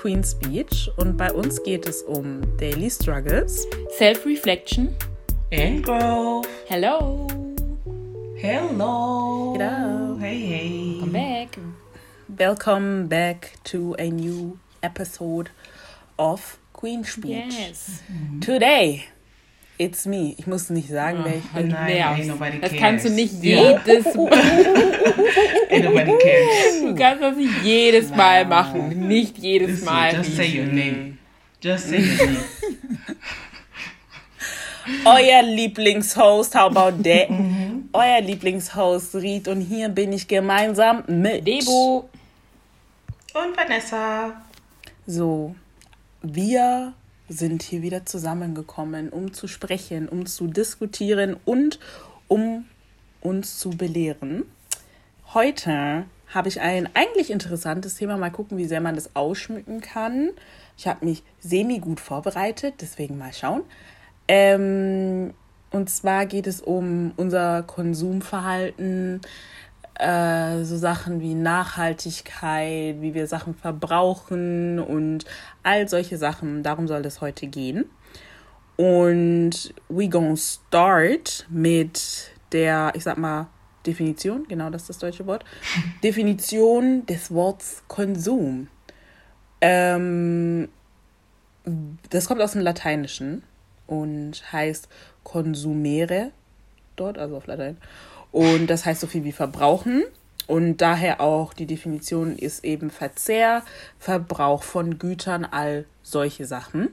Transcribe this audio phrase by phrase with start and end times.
[0.00, 3.66] Queen Speech und bei uns geht es um Daily Struggles,
[3.98, 4.96] Self-Reflection
[5.52, 6.48] and Growth.
[6.66, 7.26] Hello.
[8.38, 9.54] Hello.
[9.58, 10.16] Hello.
[10.18, 10.96] Hey, hey.
[11.00, 11.58] Come back.
[12.30, 15.50] Welcome back to a new episode
[16.18, 17.52] of Queen Speech.
[17.52, 18.02] Yes.
[18.40, 19.04] Today,
[19.80, 20.34] it's me.
[20.36, 21.68] Ich muss nicht sagen, wer ich bin.
[21.68, 22.82] Nein, nobody Das cares.
[22.82, 23.62] kannst du nicht Ja.
[23.70, 26.82] jedes Ain't nobody cares.
[26.82, 29.08] Du kannst das nicht jedes Mal machen.
[29.08, 30.14] Nicht jedes Listen, Mal.
[30.16, 31.18] just say your name.
[31.62, 32.36] Just say your name.
[35.04, 37.28] Euer Lieblingshost, how about that?
[37.92, 42.08] Euer Lieblingshost Riet und hier bin ich gemeinsam mit Debo.
[43.34, 44.32] Und Vanessa.
[45.06, 45.54] So,
[46.22, 46.92] wir
[47.30, 51.78] sind hier wieder zusammengekommen, um zu sprechen, um zu diskutieren und
[52.26, 52.66] um
[53.20, 54.44] uns zu belehren.
[55.32, 58.16] Heute habe ich ein eigentlich interessantes Thema.
[58.16, 60.30] Mal gucken, wie sehr man das ausschmücken kann.
[60.76, 63.62] Ich habe mich semi gut vorbereitet, deswegen mal schauen.
[64.26, 65.32] Ähm,
[65.70, 69.20] und zwar geht es um unser Konsumverhalten,
[69.94, 75.24] äh, so Sachen wie Nachhaltigkeit, wie wir Sachen verbrauchen und
[75.62, 76.62] all solche Sachen.
[76.62, 77.84] Darum soll es heute gehen.
[78.76, 83.48] Und we gonna start mit der, ich sag mal,
[83.86, 85.44] Definition, genau das ist das deutsche Wort.
[86.02, 88.68] Definition des Wortes Konsum.
[89.60, 90.68] Ähm,
[92.08, 93.42] das kommt aus dem Lateinischen
[93.86, 94.88] und heißt
[95.24, 96.32] consumere
[96.96, 97.76] dort, also auf Latein.
[98.32, 100.04] Und das heißt so viel wie verbrauchen.
[100.46, 103.62] Und daher auch die Definition ist eben Verzehr,
[103.98, 106.88] Verbrauch von Gütern, all solche Sachen.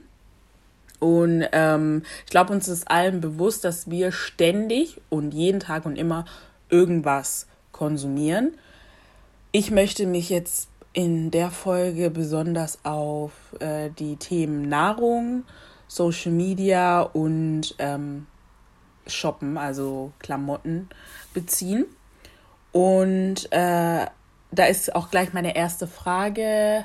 [1.00, 5.96] Und ähm, ich glaube, uns ist allen bewusst, dass wir ständig und jeden Tag und
[5.96, 6.24] immer
[6.70, 8.54] irgendwas konsumieren.
[9.52, 15.44] Ich möchte mich jetzt in der Folge besonders auf äh, die Themen Nahrung,
[15.86, 18.26] Social Media und ähm,
[19.08, 20.88] Shoppen, also Klamotten,
[21.34, 21.86] beziehen.
[22.72, 24.06] Und äh,
[24.50, 26.84] da ist auch gleich meine erste Frage.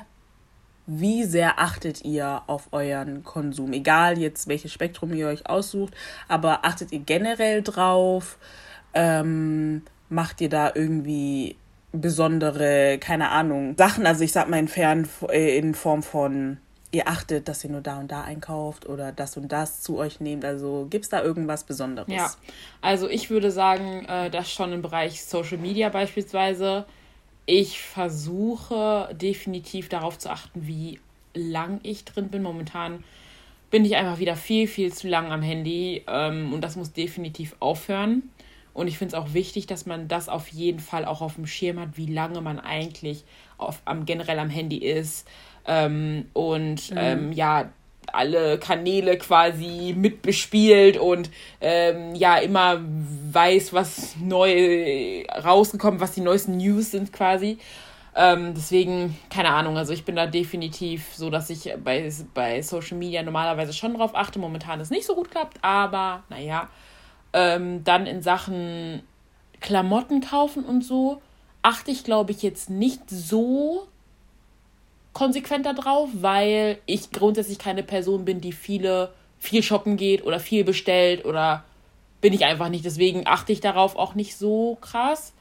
[0.86, 3.72] Wie sehr achtet ihr auf euren Konsum?
[3.72, 5.94] Egal jetzt, welches Spektrum ihr euch aussucht,
[6.28, 8.38] aber achtet ihr generell drauf?
[8.92, 11.56] Ähm, macht ihr da irgendwie
[11.92, 14.06] besondere, keine Ahnung, Sachen?
[14.06, 16.58] Also ich sag mal in, Fern, in Form von,
[16.94, 20.20] ihr achtet, dass ihr nur da und da einkauft oder das und das zu euch
[20.20, 20.44] nehmt.
[20.44, 22.12] Also gibt's da irgendwas Besonderes?
[22.12, 22.30] Ja,
[22.80, 26.86] also ich würde sagen, äh, das schon im Bereich Social Media beispielsweise.
[27.46, 31.00] Ich versuche definitiv darauf zu achten, wie
[31.34, 32.42] lang ich drin bin.
[32.42, 33.04] Momentan
[33.70, 37.56] bin ich einfach wieder viel, viel zu lang am Handy ähm, und das muss definitiv
[37.60, 38.30] aufhören.
[38.72, 41.46] Und ich finde es auch wichtig, dass man das auf jeden Fall auch auf dem
[41.46, 43.24] Schirm hat, wie lange man eigentlich
[43.56, 45.28] auf, am, generell am Handy ist.
[45.66, 47.70] Ähm, und ähm, ja,
[48.12, 51.30] alle Kanäle quasi mitbespielt und
[51.60, 52.80] ähm, ja, immer
[53.32, 57.58] weiß, was neu rausgekommen, was die neuesten News sind quasi.
[58.16, 62.96] Ähm, deswegen, keine Ahnung, also ich bin da definitiv so, dass ich bei, bei Social
[62.96, 64.38] Media normalerweise schon drauf achte.
[64.38, 66.68] Momentan ist nicht so gut klappt, aber naja.
[67.32, 69.02] Ähm, dann in Sachen
[69.60, 71.20] Klamotten kaufen und so
[71.62, 73.88] achte ich, glaube ich, jetzt nicht so
[75.14, 80.64] konsequent darauf, weil ich grundsätzlich keine Person bin, die viele viel shoppen geht oder viel
[80.64, 81.64] bestellt oder
[82.20, 82.84] bin ich einfach nicht.
[82.84, 85.32] Deswegen achte ich darauf auch nicht so krass.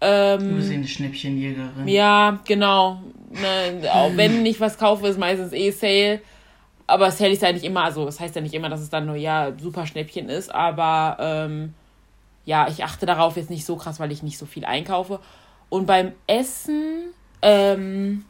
[0.00, 1.88] Ähm, Du bist eine Schnäppchenjägerin.
[1.88, 3.02] ja, genau.
[3.30, 6.20] Ne, auch wenn ich was kaufe, ist meistens eh Sale.
[6.86, 9.06] Aber Sale ist ja nicht immer, also das heißt ja nicht immer, dass es dann
[9.06, 11.72] nur ja super Schnäppchen ist, aber ähm,
[12.44, 15.18] ja, ich achte darauf jetzt nicht so krass, weil ich nicht so viel einkaufe.
[15.70, 17.06] Und beim Essen,
[17.40, 18.26] ähm,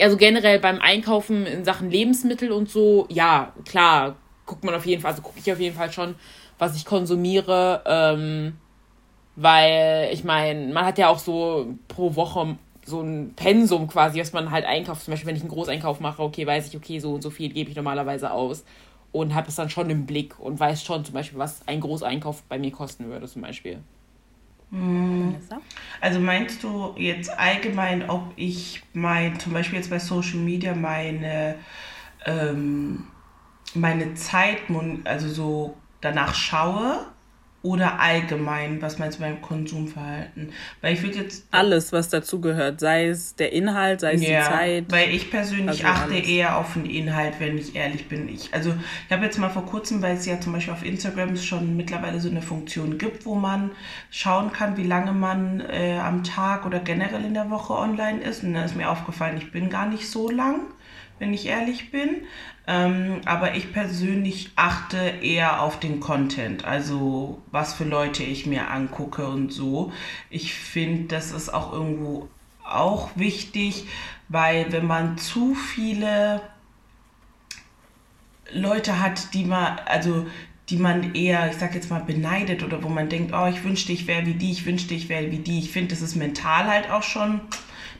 [0.00, 4.16] also generell beim Einkaufen in Sachen Lebensmittel und so, ja, klar,
[4.46, 6.14] guckt man auf jeden Fall, also gucke ich auf jeden Fall schon,
[6.58, 8.56] was ich konsumiere, ähm,
[9.36, 14.32] weil ich meine, man hat ja auch so pro Woche so ein Pensum quasi, was
[14.32, 15.04] man halt einkauft.
[15.04, 17.52] Zum Beispiel, wenn ich einen Großeinkauf mache, okay, weiß ich, okay, so und so viel
[17.52, 18.64] gebe ich normalerweise aus
[19.12, 22.42] und habe es dann schon im Blick und weiß schon zum Beispiel, was ein Großeinkauf
[22.44, 23.78] bei mir kosten würde, zum Beispiel.
[26.00, 31.56] Also meinst du jetzt allgemein, ob ich mein, zum Beispiel jetzt bei Social Media meine,
[32.24, 33.04] ähm,
[33.74, 34.58] meine Zeit,
[35.04, 37.11] also so danach schaue?
[37.62, 40.52] Oder allgemein, was meinst du beim Konsumverhalten?
[40.80, 41.46] Weil ich würde jetzt.
[41.52, 44.84] Alles, was dazugehört, sei es der Inhalt, sei es ja, die Zeit.
[44.88, 46.28] Weil ich persönlich also achte alles.
[46.28, 48.28] eher auf den Inhalt, wenn ich ehrlich bin.
[48.28, 48.74] Ich, also
[49.06, 52.20] ich habe jetzt mal vor kurzem, weil es ja zum Beispiel auf Instagram schon mittlerweile
[52.20, 53.70] so eine Funktion gibt, wo man
[54.10, 58.42] schauen kann, wie lange man äh, am Tag oder generell in der Woche online ist.
[58.42, 60.62] Und dann ist mir aufgefallen, ich bin gar nicht so lang
[61.22, 62.22] wenn ich ehrlich bin.
[62.66, 68.70] Ähm, aber ich persönlich achte eher auf den Content, also was für Leute ich mir
[68.70, 69.92] angucke und so.
[70.30, 72.28] Ich finde, das ist auch irgendwo
[72.64, 73.86] auch wichtig,
[74.28, 76.40] weil wenn man zu viele
[78.52, 80.26] Leute hat, die man, also
[80.68, 83.92] die man eher, ich sag jetzt mal, beneidet oder wo man denkt, oh, ich wünschte,
[83.92, 85.58] ich wäre wie die, ich wünschte, ich wäre wie die.
[85.58, 87.40] Ich finde, das ist mental halt auch schon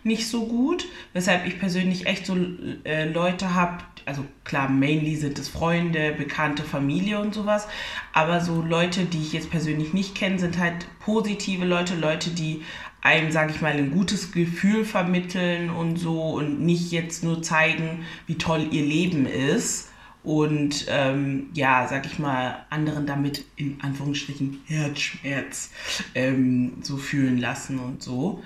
[0.05, 2.37] nicht so gut, weshalb ich persönlich echt so
[2.85, 7.69] äh, Leute habe, also klar, mainly sind es Freunde, Bekannte, Familie und sowas,
[8.13, 12.63] aber so Leute, die ich jetzt persönlich nicht kenne, sind halt positive Leute, Leute, die
[13.01, 18.05] einem, sage ich mal, ein gutes Gefühl vermitteln und so und nicht jetzt nur zeigen,
[18.27, 19.89] wie toll ihr Leben ist
[20.23, 25.71] und ähm, ja, sag ich mal, anderen damit in Anführungsstrichen Herzschmerz
[26.15, 28.43] ähm, so fühlen lassen und so.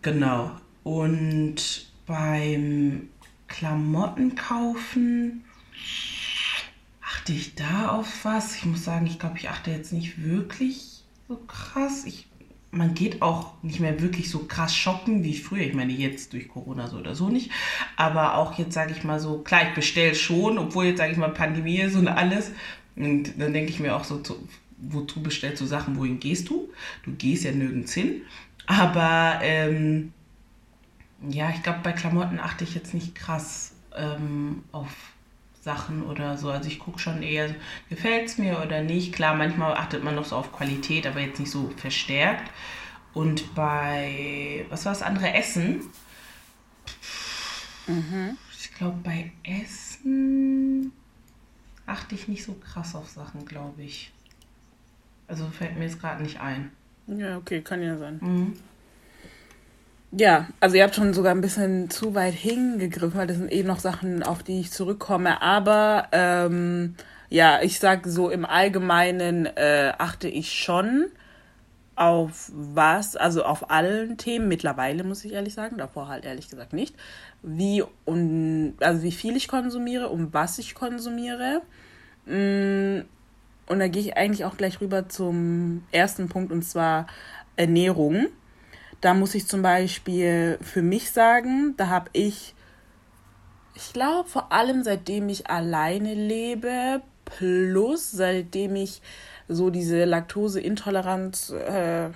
[0.00, 0.52] Genau.
[0.82, 3.08] Und beim
[3.48, 5.44] Klamotten kaufen
[7.28, 8.56] achte ich da auf was.
[8.56, 12.04] Ich muss sagen, ich glaube, ich achte jetzt nicht wirklich so krass.
[12.06, 12.26] Ich,
[12.70, 15.62] man geht auch nicht mehr wirklich so krass shoppen wie früher.
[15.62, 17.50] Ich meine, jetzt durch Corona so oder so nicht.
[17.96, 21.18] Aber auch jetzt, sage ich mal so, klar, ich bestelle schon, obwohl jetzt, sage ich
[21.18, 22.52] mal, Pandemie ist und alles.
[22.96, 24.22] Und dann denke ich mir auch so,
[24.78, 26.70] wozu bestellst du Sachen, wohin gehst du?
[27.04, 28.22] Du gehst ja nirgends hin.
[28.66, 30.12] Aber ähm,
[31.28, 34.88] ja, ich glaube, bei Klamotten achte ich jetzt nicht krass ähm, auf
[35.60, 36.50] Sachen oder so.
[36.50, 37.54] Also ich gucke schon eher,
[37.88, 39.12] gefällt es mir oder nicht.
[39.12, 42.50] Klar, manchmal achtet man noch so auf Qualität, aber jetzt nicht so verstärkt.
[43.14, 45.32] Und bei, was war das andere?
[45.34, 45.80] Essen.
[47.86, 48.36] Mhm.
[48.56, 50.92] Ich glaube, bei Essen
[51.86, 54.12] achte ich nicht so krass auf Sachen, glaube ich.
[55.26, 56.70] Also fällt mir jetzt gerade nicht ein.
[57.06, 58.18] Ja, okay, kann ja sein.
[58.20, 58.52] Mhm.
[60.10, 63.62] Ja, also ihr habt schon sogar ein bisschen zu weit hingegriffen, weil das sind eh
[63.62, 65.42] noch Sachen, auf die ich zurückkomme.
[65.42, 66.94] Aber ähm,
[67.28, 71.06] ja, ich sag so im Allgemeinen äh, achte ich schon
[71.94, 76.72] auf was, also auf allen Themen mittlerweile, muss ich ehrlich sagen, davor halt ehrlich gesagt
[76.72, 76.94] nicht,
[77.42, 81.60] wie und also wie viel ich konsumiere, um was ich konsumiere.
[82.24, 83.00] Mm,
[83.66, 87.08] und da gehe ich eigentlich auch gleich rüber zum ersten Punkt und zwar
[87.56, 88.28] Ernährung.
[89.00, 92.54] Da muss ich zum Beispiel für mich sagen, da habe ich,
[93.74, 99.00] ich glaube, vor allem seitdem ich alleine lebe, plus seitdem ich
[99.46, 102.10] so diese Laktoseintoleranz äh,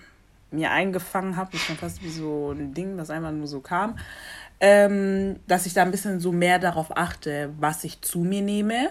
[0.51, 3.99] mir eingefangen habe, ist schon fast wie so ein Ding, das einfach nur so kam,
[4.61, 8.91] ähm, dass ich da ein bisschen so mehr darauf achte, was ich zu mir nehme.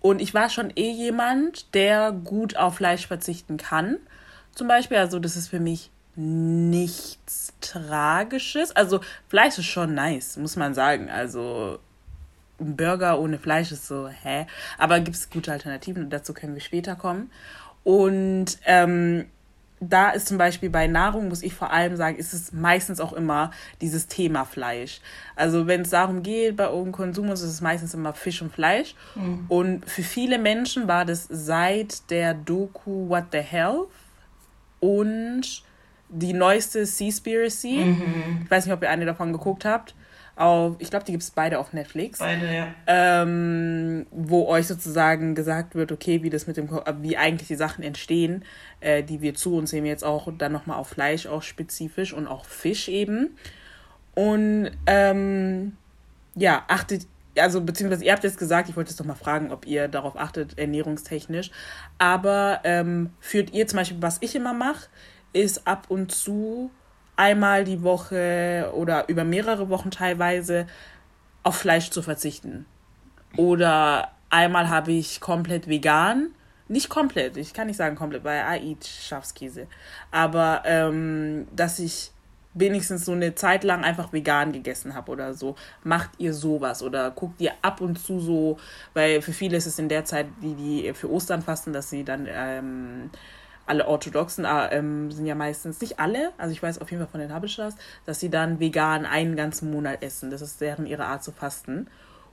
[0.00, 3.98] Und ich war schon eh jemand, der gut auf Fleisch verzichten kann.
[4.54, 8.74] Zum Beispiel, also das ist für mich nichts Tragisches.
[8.74, 11.08] Also Fleisch ist schon nice, muss man sagen.
[11.10, 11.78] Also
[12.60, 14.46] ein Burger ohne Fleisch ist so, hä?
[14.78, 17.30] Aber gibt es gute Alternativen und dazu können wir später kommen.
[17.84, 19.26] Und ähm,
[19.80, 23.12] da ist zum Beispiel bei Nahrung, muss ich vor allem sagen, ist es meistens auch
[23.12, 23.50] immer
[23.80, 25.00] dieses Thema Fleisch.
[25.34, 28.94] Also wenn es darum geht, bei irgendeinem Konsum ist es meistens immer Fisch und Fleisch.
[29.16, 29.46] Mhm.
[29.48, 33.88] Und für viele Menschen war das seit der Doku What the Health
[34.78, 35.64] und
[36.12, 37.78] die neueste Seaspiracy.
[37.78, 38.40] Mhm.
[38.44, 39.94] Ich weiß nicht, ob ihr eine davon geguckt habt.
[40.34, 42.18] Auf, ich glaube, die gibt es beide auf Netflix.
[42.18, 42.68] Beide, ja.
[42.86, 47.84] Ähm, wo euch sozusagen gesagt wird, okay, wie das mit dem, wie eigentlich die Sachen
[47.84, 48.44] entstehen,
[48.80, 52.26] äh, die wir zu uns nehmen, jetzt auch dann nochmal auf Fleisch auch spezifisch und
[52.26, 53.36] auch Fisch eben.
[54.14, 55.76] Und ähm,
[56.34, 57.06] ja, achtet,
[57.38, 60.16] also beziehungsweise ihr habt jetzt gesagt, ich wollte jetzt doch mal fragen, ob ihr darauf
[60.16, 61.50] achtet, ernährungstechnisch.
[61.98, 64.88] Aber ähm, führt ihr zum Beispiel, was ich immer mache,
[65.32, 66.70] ist ab und zu
[67.16, 70.66] einmal die Woche oder über mehrere Wochen teilweise
[71.42, 72.66] auf Fleisch zu verzichten.
[73.36, 76.34] Oder einmal habe ich komplett vegan.
[76.68, 79.66] Nicht komplett, ich kann nicht sagen komplett, weil I eat Schafskäse.
[80.10, 82.12] Aber ähm, dass ich
[82.54, 85.56] wenigstens so eine Zeit lang einfach vegan gegessen habe oder so.
[85.84, 88.58] Macht ihr sowas oder guckt ihr ab und zu so,
[88.94, 92.04] weil für viele ist es in der Zeit, die, die für Ostern fasten, dass sie
[92.04, 93.10] dann ähm,
[93.66, 97.10] alle Orthodoxen äh, ähm, sind ja meistens, nicht alle, also ich weiß auf jeden Fall
[97.10, 97.76] von den Habeshas,
[98.06, 100.30] dass sie dann vegan einen ganzen Monat essen.
[100.30, 101.86] Das ist deren ihre Art zu fasten.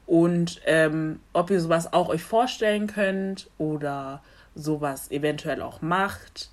[0.06, 4.24] Und ähm, ob ihr sowas auch euch vorstellen könnt oder
[4.56, 6.50] sowas eventuell auch macht,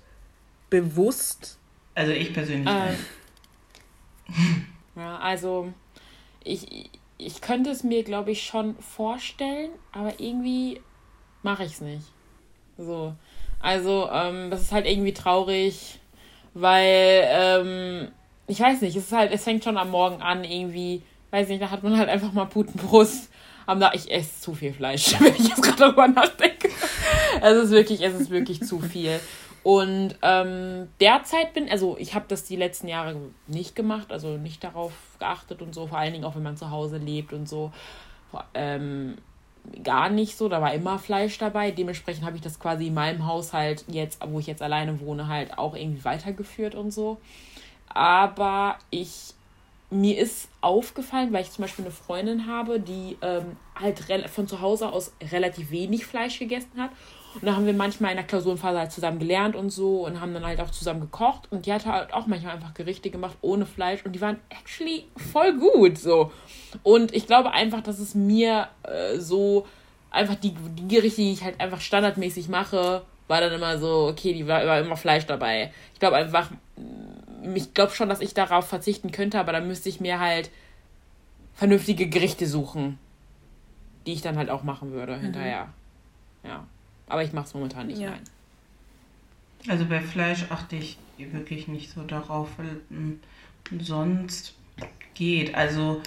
[0.69, 1.57] bewusst?
[1.95, 2.69] Also ich persönlich.
[2.69, 2.93] Äh,
[4.95, 5.73] ja, also
[6.43, 10.81] ich, ich könnte es mir, glaube ich, schon vorstellen, aber irgendwie
[11.43, 12.05] mache ich es nicht.
[12.77, 13.15] So.
[13.59, 15.99] Also, ähm, das ist halt irgendwie traurig,
[16.53, 18.07] weil, ähm,
[18.47, 21.61] ich weiß nicht, es ist halt, es fängt schon am Morgen an, irgendwie, weiß nicht,
[21.61, 23.29] da hat man halt einfach mal Putenbrust.
[23.65, 26.69] Aber ich esse zu viel Fleisch, wenn ich jetzt gerade darüber nachdenke.
[27.41, 29.19] es ist wirklich, es ist wirklich zu viel.
[29.63, 34.63] Und ähm, derzeit bin, also ich habe das die letzten Jahre nicht gemacht, also nicht
[34.63, 37.73] darauf geachtet und so, vor allen Dingen auch wenn man zu Hause lebt und so.
[38.53, 39.17] Ähm,
[39.83, 41.71] gar nicht so, da war immer Fleisch dabei.
[41.71, 45.57] Dementsprechend habe ich das quasi in meinem Haushalt jetzt, wo ich jetzt alleine wohne, halt
[45.57, 47.17] auch irgendwie weitergeführt und so.
[47.89, 49.33] Aber ich,
[49.89, 54.61] mir ist aufgefallen, weil ich zum Beispiel eine Freundin habe, die ähm, halt von zu
[54.61, 56.91] Hause aus relativ wenig Fleisch gegessen hat
[57.41, 60.33] und da haben wir manchmal in der Klausurenphase halt zusammen gelernt und so und haben
[60.33, 61.51] dann halt auch zusammen gekocht.
[61.51, 65.05] Und die hat halt auch manchmal einfach Gerichte gemacht ohne Fleisch und die waren actually
[65.31, 66.31] voll gut so.
[66.83, 69.67] Und ich glaube einfach, dass es mir äh, so
[70.09, 74.33] einfach die, die Gerichte, die ich halt einfach standardmäßig mache, war dann immer so, okay,
[74.33, 75.71] die war, war immer Fleisch dabei.
[75.93, 76.49] Ich glaube einfach,
[77.53, 80.49] ich glaube schon, dass ich darauf verzichten könnte, aber dann müsste ich mir halt
[81.53, 82.97] vernünftige Gerichte suchen,
[84.05, 85.21] die ich dann halt auch machen würde mhm.
[85.21, 85.67] hinterher.
[86.43, 86.65] Ja.
[87.07, 88.11] Aber ich mache es momentan nicht, ja.
[88.11, 88.21] nein.
[89.67, 93.19] Also bei Fleisch achte ich wirklich nicht so darauf, weil hm,
[93.79, 94.53] sonst
[95.13, 95.55] geht.
[95.55, 96.01] Also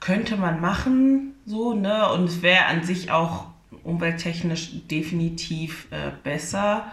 [0.00, 2.10] könnte man machen, so, ne?
[2.12, 3.46] Und es wäre an sich auch
[3.84, 6.90] umwelttechnisch definitiv äh, besser.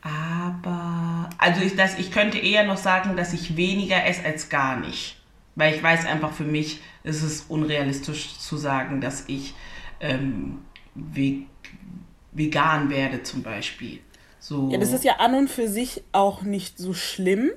[0.00, 4.78] Aber, also ich, das, ich könnte eher noch sagen, dass ich weniger esse als gar
[4.78, 5.20] nicht.
[5.54, 9.54] Weil ich weiß einfach, für mich ist es unrealistisch zu sagen, dass ich
[10.00, 10.58] ähm,
[10.94, 11.48] vegan
[12.34, 14.00] werde zum Beispiel.
[14.40, 14.68] So.
[14.70, 17.50] Ja, das ist ja an und für sich auch nicht so schlimm,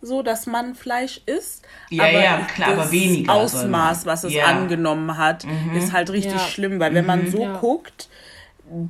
[0.00, 1.64] so dass man Fleisch isst.
[1.90, 3.32] Ja, aber ja, klar, das aber weniger.
[3.32, 4.46] Ausmaß, was es ja.
[4.46, 5.76] angenommen hat, mhm.
[5.76, 6.38] ist halt richtig ja.
[6.40, 7.30] schlimm, weil wenn man mhm.
[7.30, 7.56] so ja.
[7.58, 8.08] guckt,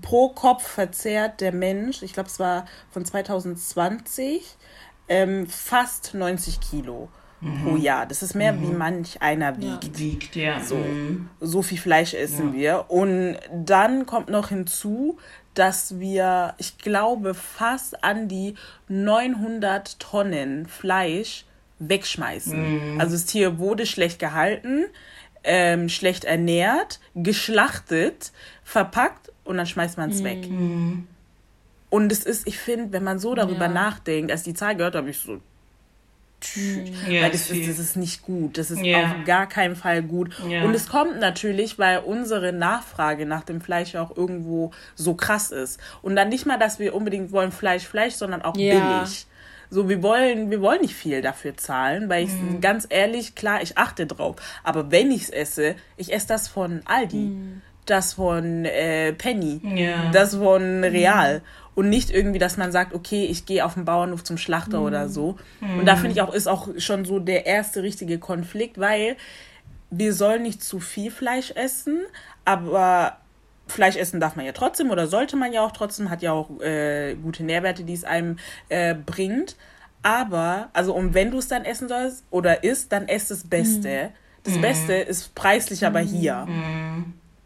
[0.01, 4.57] pro Kopf verzehrt der Mensch, ich glaube, es war von 2020,
[5.09, 7.11] ähm, fast 90 Kilo
[7.43, 7.65] mhm.
[7.65, 8.07] pro Jahr.
[8.07, 8.63] Das ist mehr, mhm.
[8.63, 9.85] wie manch einer wiegt.
[9.85, 9.99] Ja.
[9.99, 10.61] Wiegt, ja.
[10.61, 11.29] So, mhm.
[11.41, 12.59] so viel Fleisch essen ja.
[12.59, 12.91] wir.
[12.91, 15.19] Und dann kommt noch hinzu,
[15.55, 18.55] dass wir, ich glaube, fast an die
[18.89, 21.45] 900 Tonnen Fleisch
[21.79, 22.95] wegschmeißen.
[22.95, 23.01] Mhm.
[23.01, 24.85] Also das Tier wurde schlecht gehalten,
[25.45, 28.33] ähm, schlecht ernährt, geschlachtet,
[28.63, 30.25] verpackt und dann schmeißt man es mhm.
[30.25, 30.49] weg.
[31.91, 33.69] Und es ist, ich finde, wenn man so darüber ja.
[33.69, 35.41] nachdenkt, als die Zahl gehört habe, ich so,
[37.09, 38.59] ja, weil das ist, das ist nicht gut.
[38.59, 39.03] Das ist ja.
[39.03, 40.35] auf gar keinen Fall gut.
[40.49, 40.65] Ja.
[40.65, 45.81] Und es kommt natürlich, weil unsere Nachfrage nach dem Fleisch auch irgendwo so krass ist.
[46.03, 49.27] Und dann nicht mal, dass wir unbedingt wollen Fleisch, Fleisch, sondern auch billig.
[49.71, 52.61] So, wir wollen, wir wollen nicht viel dafür zahlen, weil ich mhm.
[52.61, 54.37] ganz ehrlich, klar, ich achte drauf.
[54.63, 57.17] Aber wenn ich es esse, ich esse das von Aldi.
[57.17, 60.11] Mhm das von äh, Penny, ja.
[60.13, 61.39] das von Real.
[61.39, 64.81] Mhm und nicht irgendwie, dass man sagt, okay, ich gehe auf den Bauernhof zum Schlachter
[64.81, 64.87] mhm.
[64.87, 65.37] oder so.
[65.61, 65.81] Mhm.
[65.81, 69.17] Und da finde ich auch, ist auch schon so der erste richtige Konflikt, weil
[69.91, 72.01] wir sollen nicht zu viel Fleisch essen,
[72.45, 73.19] aber
[73.67, 76.61] Fleisch essen darf man ja trotzdem oder sollte man ja auch trotzdem, hat ja auch
[76.61, 78.37] äh, gute Nährwerte, die es einem
[78.69, 79.57] äh, bringt.
[80.03, 84.11] Aber, also und wenn du es dann essen sollst oder isst, dann ess das Beste.
[84.11, 84.13] Mhm.
[84.45, 86.47] Das Beste ist preislich aber hier.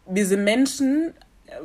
[0.09, 1.13] Wir sind Menschen,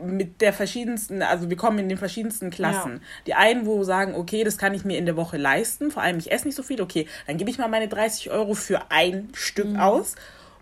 [0.03, 2.95] mit der verschiedensten, also wir kommen in den verschiedensten Klassen.
[2.95, 3.01] Ja.
[3.27, 6.19] Die einen, wo sagen, okay, das kann ich mir in der Woche leisten, vor allem
[6.19, 9.29] ich esse nicht so viel, okay, dann gebe ich mal meine 30 Euro für ein
[9.35, 9.81] Stück mhm.
[9.81, 10.15] aus.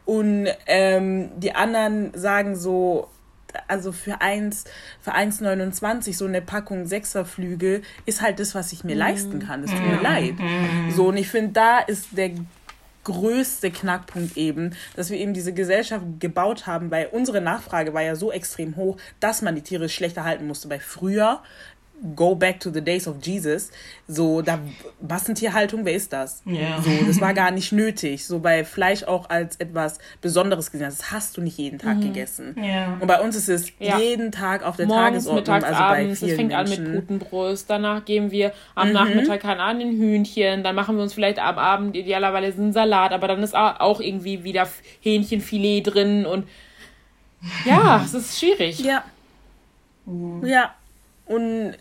[0.07, 3.09] Und ähm, die anderen sagen so,
[3.69, 4.65] also für 1,
[5.01, 9.01] für 1,29 so eine Packung Sechserflügel ist halt das, was ich mir mhm.
[9.01, 9.63] leisten kann.
[9.63, 10.39] Das tut mir leid.
[10.39, 10.91] Mhm.
[10.91, 12.31] So, und ich finde, da ist der
[13.11, 18.14] größte Knackpunkt eben, dass wir eben diese Gesellschaft gebaut haben, weil unsere Nachfrage war ja
[18.14, 20.71] so extrem hoch, dass man die Tiere schlechter halten musste.
[20.71, 21.43] Weil früher
[22.14, 23.71] go back to the days of Jesus.
[24.09, 24.59] So, da
[25.07, 26.42] Massentierhaltung, wer ist das?
[26.47, 26.80] Ja.
[26.83, 28.26] So, das war gar nicht nötig.
[28.26, 30.87] So bei Fleisch auch als etwas Besonderes gesehen.
[30.87, 32.02] Das hast du nicht jeden Tag mhm.
[32.02, 32.57] gegessen.
[32.62, 32.97] Ja.
[33.00, 33.99] Und bei uns ist es ja.
[33.99, 35.57] jeden Tag auf der Morgens, Tagesordnung.
[35.57, 36.23] Mittags, also abends.
[36.23, 36.87] es fängt Menschen.
[36.87, 37.69] an mit Putenbrust.
[37.69, 38.95] Danach geben wir am mhm.
[38.95, 40.64] Nachmittag keine Ahnung ein Hühnchen.
[40.64, 43.12] Dann machen wir uns vielleicht am Abend idealerweise einen Salat.
[43.12, 44.69] Aber dann ist auch irgendwie wieder
[45.00, 46.47] Hähnchenfilet drin und
[47.64, 48.80] ja, es ist schwierig.
[48.80, 49.04] Ja.
[50.07, 50.45] Mhm.
[50.47, 50.75] Ja.
[51.26, 51.75] Und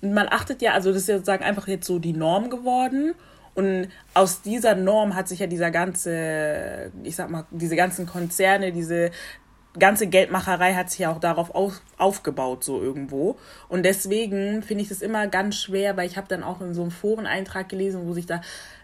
[0.00, 3.14] man achtet ja, also das ist ja sozusagen einfach jetzt so die Norm geworden.
[3.54, 8.72] Und aus dieser Norm hat sich ja dieser ganze, ich sag mal, diese ganzen Konzerne,
[8.72, 9.10] diese
[9.78, 13.36] ganze Geldmacherei hat sich ja auch darauf auf, aufgebaut, so irgendwo.
[13.68, 16.82] Und deswegen finde ich das immer ganz schwer, weil ich habe dann auch in so
[16.82, 18.40] einem Foreneintrag gelesen, wo sich da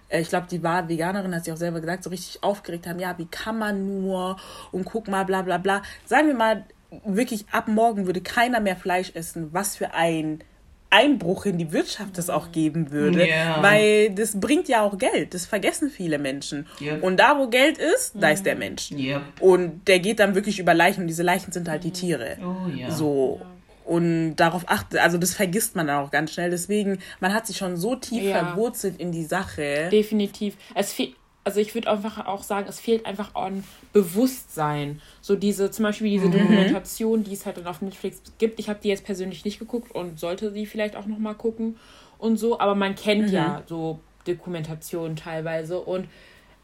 [0.09, 2.99] äh, ich glaube, die war Veganerin, hat sie auch selber gesagt, so richtig aufgeregt haben,
[2.99, 4.37] ja, wie kann man nur
[4.73, 5.83] und guck mal, bla bla bla.
[6.05, 6.65] Sagen wir mal,
[7.05, 9.51] wirklich ab morgen würde keiner mehr Fleisch essen.
[9.53, 10.43] Was für ein
[10.91, 13.63] Einbruch in die Wirtschaft es auch geben würde, yeah.
[13.63, 15.35] weil das bringt ja auch Geld.
[15.35, 16.67] Das vergessen viele Menschen.
[16.81, 17.03] Yep.
[17.03, 18.91] Und da, wo Geld ist, da ist der Mensch.
[18.91, 19.23] Yep.
[19.41, 22.37] Und der geht dann wirklich über Leichen und diese Leichen sind halt die Tiere.
[22.43, 22.91] Oh, yeah.
[22.91, 23.41] So.
[23.85, 26.51] Und darauf achtet, also das vergisst man dann auch ganz schnell.
[26.51, 28.39] Deswegen, man hat sich schon so tief ja.
[28.39, 29.89] verwurzelt in die Sache.
[29.91, 30.57] Definitiv.
[30.75, 35.01] Es fehlt also ich würde einfach auch sagen, es fehlt einfach an Bewusstsein.
[35.21, 36.33] So diese, zum Beispiel diese mhm.
[36.33, 38.61] Dokumentation, die es halt dann auf Netflix gibt.
[38.61, 41.77] Ich habe die jetzt persönlich nicht geguckt und sollte sie vielleicht auch nochmal gucken
[42.19, 43.35] und so, aber man kennt mhm.
[43.35, 46.07] ja so Dokumentationen teilweise und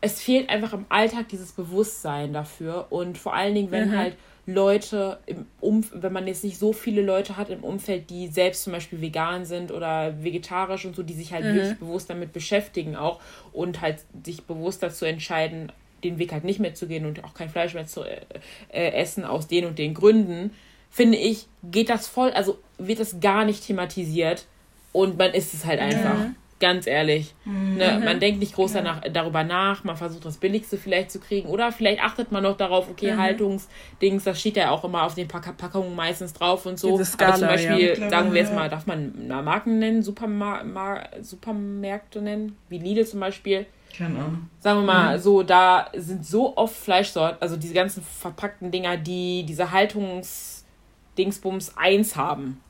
[0.02, 3.96] es fehlt einfach im Alltag dieses Bewusstsein dafür und vor allen Dingen, wenn mhm.
[3.96, 4.16] halt
[4.46, 8.62] Leute im Umf wenn man jetzt nicht so viele Leute hat im Umfeld, die selbst
[8.62, 11.54] zum Beispiel vegan sind oder vegetarisch und so, die sich halt mhm.
[11.54, 13.20] wirklich bewusst damit beschäftigen auch
[13.52, 15.72] und halt sich bewusst dazu entscheiden,
[16.04, 18.20] den Weg halt nicht mehr zu gehen und auch kein Fleisch mehr zu äh,
[18.68, 20.52] äh, essen aus den und den Gründen,
[20.90, 24.46] finde ich, geht das voll, also wird das gar nicht thematisiert
[24.92, 26.18] und man isst es halt einfach.
[26.18, 26.36] Mhm.
[26.58, 27.34] Ganz ehrlich.
[27.44, 27.74] Mhm.
[27.74, 31.48] Ne, man denkt nicht groß danach, darüber nach, man versucht das Billigste vielleicht zu kriegen.
[31.48, 33.18] Oder vielleicht achtet man noch darauf, okay, mhm.
[33.18, 36.96] Haltungsdings, das steht ja auch immer auf den Pack Packungen meistens drauf und so.
[37.04, 38.08] Skala, Aber zum Beispiel, ja.
[38.08, 43.66] sagen wir jetzt mal, darf man Marken nennen, Supermar Supermärkte nennen, wie Lidl zum Beispiel.
[43.96, 44.48] Keine Ahnung.
[44.60, 45.22] Sagen wir mal, mhm.
[45.22, 52.16] so, da sind so oft Fleischsorten, also diese ganzen verpackten Dinger, die diese Haltungsdingsbums 1
[52.16, 52.62] haben.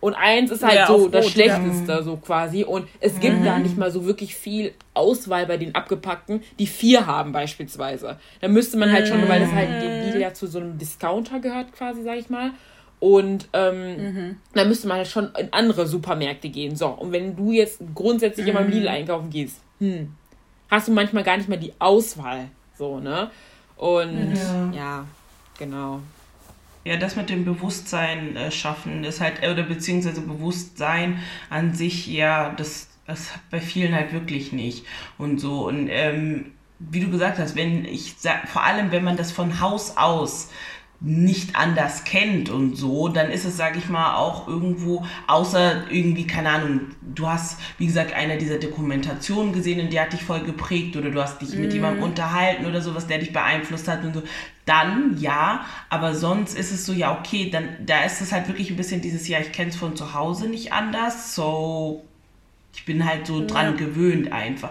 [0.00, 2.02] Und eins ist halt ja, so das Rot, Schlechteste, ja.
[2.02, 2.64] so quasi.
[2.64, 3.44] Und es gibt mhm.
[3.44, 8.18] da nicht mal so wirklich viel Auswahl bei den abgepackten, die vier haben beispielsweise.
[8.40, 11.38] Da müsste man halt schon, weil das halt die Lidl ja zu so einem Discounter
[11.40, 12.52] gehört, quasi, sag ich mal.
[12.98, 14.36] Und ähm, mhm.
[14.54, 16.76] da müsste man halt schon in andere Supermärkte gehen.
[16.76, 18.50] So, und wenn du jetzt grundsätzlich mhm.
[18.50, 20.14] immer im Lidl einkaufen gehst, hm,
[20.70, 22.48] hast du manchmal gar nicht mehr die Auswahl.
[22.76, 23.30] So, ne?
[23.76, 25.06] Und ja, ja
[25.58, 26.00] genau.
[26.84, 31.18] Ja, das mit dem Bewusstsein äh, schaffen ist halt, oder beziehungsweise Bewusstsein
[31.50, 34.86] an sich, ja, das, das bei vielen halt wirklich nicht.
[35.18, 38.14] Und so, und ähm, wie du gesagt hast, wenn ich
[38.46, 40.50] vor allem, wenn man das von Haus aus
[41.02, 46.26] nicht anders kennt und so, dann ist es, sage ich mal, auch irgendwo, außer irgendwie,
[46.26, 50.40] keine Ahnung, du hast, wie gesagt, eine dieser Dokumentationen gesehen und die hat dich voll
[50.40, 51.60] geprägt oder du hast dich mm.
[51.60, 52.10] mit jemandem mhm.
[52.10, 54.22] unterhalten oder sowas, der dich beeinflusst hat und so,
[54.66, 58.70] dann ja, aber sonst ist es so, ja, okay, dann, da ist es halt wirklich
[58.70, 62.04] ein bisschen dieses, ja, ich kenne es von zu Hause nicht anders, so,
[62.74, 63.46] ich bin halt so ja.
[63.46, 64.70] dran gewöhnt einfach.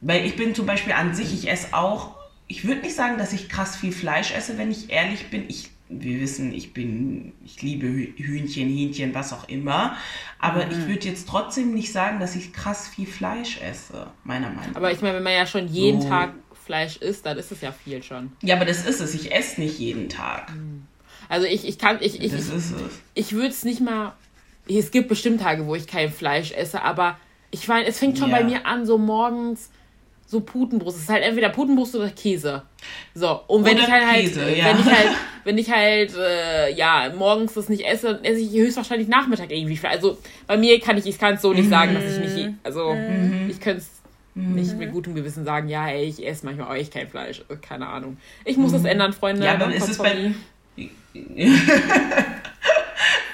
[0.00, 2.19] Weil ich bin zum Beispiel an sich, ich esse auch
[2.50, 5.44] ich würde nicht sagen, dass ich krass viel Fleisch esse, wenn ich ehrlich bin.
[5.46, 9.96] Ich, wir wissen, ich bin, ich liebe Hühnchen, Hähnchen, was auch immer.
[10.40, 10.72] Aber mhm.
[10.72, 14.76] ich würde jetzt trotzdem nicht sagen, dass ich krass viel Fleisch esse, meiner Meinung nach.
[14.76, 16.08] Aber ich meine, wenn man ja schon jeden so.
[16.08, 16.34] Tag
[16.64, 18.32] Fleisch isst, dann ist es ja viel schon.
[18.42, 19.14] Ja, aber das ist es.
[19.14, 20.52] Ich esse nicht jeden Tag.
[20.52, 20.88] Mhm.
[21.28, 22.90] Also ich, ich kann, ich, ich, das ich, ist es.
[23.14, 24.14] ich würde es nicht mal.
[24.68, 27.16] Es gibt bestimmt Tage, wo ich kein Fleisch esse, aber
[27.52, 28.38] ich meine, es fängt schon ja.
[28.38, 29.70] bei mir an, so morgens
[30.30, 30.96] so Putenbrust.
[30.96, 32.62] Es ist halt entweder Putenbrust oder Käse.
[33.14, 34.64] So, und wenn oder ich halt, halt Käse, halt, ja.
[34.66, 35.08] wenn ich halt,
[35.44, 39.78] wenn ich halt, äh, ja, morgens das nicht esse, dann esse ich höchstwahrscheinlich Nachmittag irgendwie.
[39.88, 41.70] Also bei mir kann ich, ich kann es so nicht mhm.
[41.70, 43.48] sagen, dass ich nicht, also mhm.
[43.50, 43.90] ich könnte es
[44.36, 44.54] mhm.
[44.54, 47.42] nicht mit gutem Gewissen sagen, ja, ey, ich esse manchmal auch echt kein Fleisch.
[47.60, 48.16] Keine Ahnung.
[48.44, 48.88] Ich muss das mhm.
[48.88, 49.44] ändern, Freunde.
[49.44, 50.32] Ja, aber ist es bei...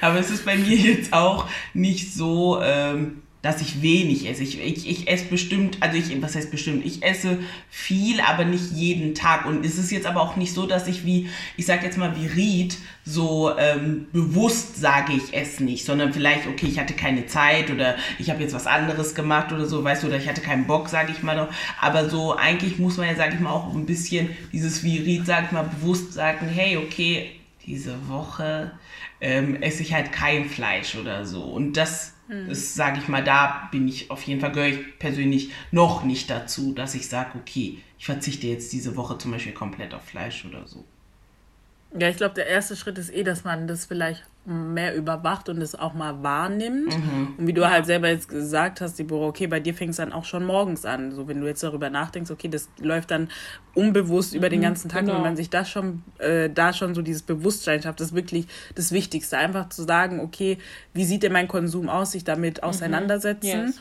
[0.01, 4.43] aber es ist bei mir jetzt auch nicht so, ähm, dass ich wenig esse.
[4.43, 7.39] Ich, ich, ich esse bestimmt, also ich, was heißt bestimmt, ich esse
[7.71, 9.47] viel, aber nicht jeden Tag.
[9.47, 12.17] Und es ist jetzt aber auch nicht so, dass ich wie, ich sag jetzt mal
[12.21, 17.27] wie Ried, so ähm, bewusst sage, ich esse nicht, sondern vielleicht, okay, ich hatte keine
[17.27, 20.41] Zeit oder ich habe jetzt was anderes gemacht oder so, weißt du, oder ich hatte
[20.41, 21.49] keinen Bock, sage ich mal noch.
[21.81, 25.25] Aber so eigentlich muss man ja, sage ich mal, auch ein bisschen dieses wie Ried,
[25.25, 27.31] sage ich mal, bewusst sagen, hey, okay,
[27.65, 28.73] diese Woche
[29.21, 31.43] ähm, esse ich halt kein Fleisch oder so.
[31.43, 32.49] Und das Mhm.
[32.49, 36.29] Das sage ich mal, da bin ich auf jeden Fall, gehöre ich persönlich noch nicht
[36.31, 40.45] dazu, dass ich sage, okay, ich verzichte jetzt diese Woche zum Beispiel komplett auf Fleisch
[40.45, 40.85] oder so.
[41.99, 45.61] Ja, ich glaube, der erste Schritt ist eh, dass man das vielleicht mehr überwacht und
[45.61, 46.97] es auch mal wahrnimmt.
[46.97, 47.35] Mhm.
[47.37, 50.13] Und wie du halt selber jetzt gesagt hast, Deborah, okay, bei dir fängt es dann
[50.13, 51.13] auch schon morgens an.
[51.13, 53.29] So, wenn du jetzt darüber nachdenkst, okay, das läuft dann
[53.75, 55.01] unbewusst über den mhm, ganzen Tag.
[55.01, 55.13] Genau.
[55.13, 58.15] Und wenn man sich das schon, äh, da schon so dieses Bewusstsein schafft, das ist
[58.15, 59.37] wirklich das Wichtigste.
[59.37, 60.59] Einfach zu sagen, okay,
[60.95, 62.69] wie sieht denn mein Konsum aus, sich damit mhm.
[62.69, 63.61] auseinandersetzen.
[63.61, 63.67] Mhm.
[63.67, 63.81] Yes.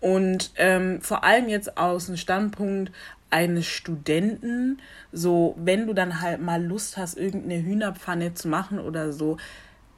[0.00, 2.92] Und ähm, vor allem jetzt aus dem Standpunkt
[3.30, 4.80] eines Studenten,
[5.12, 9.36] so wenn du dann halt mal Lust hast, irgendeine Hühnerpfanne zu machen oder so,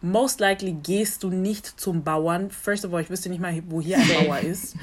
[0.02, 2.50] most likely gehst du nicht zum Bauern.
[2.50, 4.74] First of all, ich wüsste nicht mal, wo hier ein Bauer ist.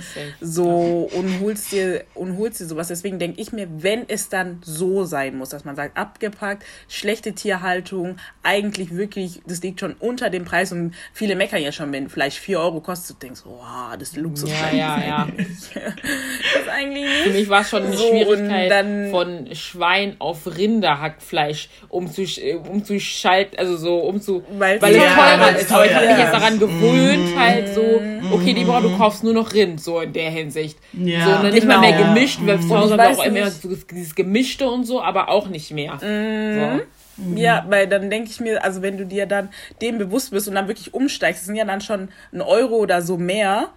[0.41, 2.88] So und holst dir und holst dir sowas.
[2.89, 7.34] Deswegen denke ich mir, wenn es dann so sein muss, dass man sagt, abgepackt, schlechte
[7.34, 12.10] Tierhaltung, eigentlich wirklich, das liegt schon unter dem Preis und viele meckern ja schon, wenn
[12.10, 14.49] Fleisch 4 Euro kostet, du denkst, wow, das ist Luxus.
[14.51, 15.27] Ja, ja, ja.
[15.38, 17.23] das ist eigentlich nicht.
[17.23, 23.58] Für mich war es schon eine So, Schwierigkeit dann- von Schwein auf Rinderhackfleisch umzusch umzuschalten,
[23.58, 25.71] also so umzu, Weil weil Ja, teurer ist.
[25.71, 29.33] Aber ich teuer habe mich jetzt daran gewöhnt, halt so, okay, Deborah, du kaufst nur
[29.33, 30.77] noch Rind, so in der Hinsicht.
[30.93, 31.25] Ja.
[31.41, 32.13] So, und nicht mal mehr Genau.
[32.13, 35.47] gemischt, weil zu Hause haben wir auch immer so dieses Gemischte und so, aber auch
[35.47, 35.97] nicht mehr.
[35.99, 37.35] So.
[37.35, 39.49] Ja, weil dann denke ich mir, also wenn du dir dann
[39.81, 43.01] dem bewusst bist und dann wirklich umsteigst, das sind ja dann schon ein Euro oder
[43.01, 43.69] so mehr.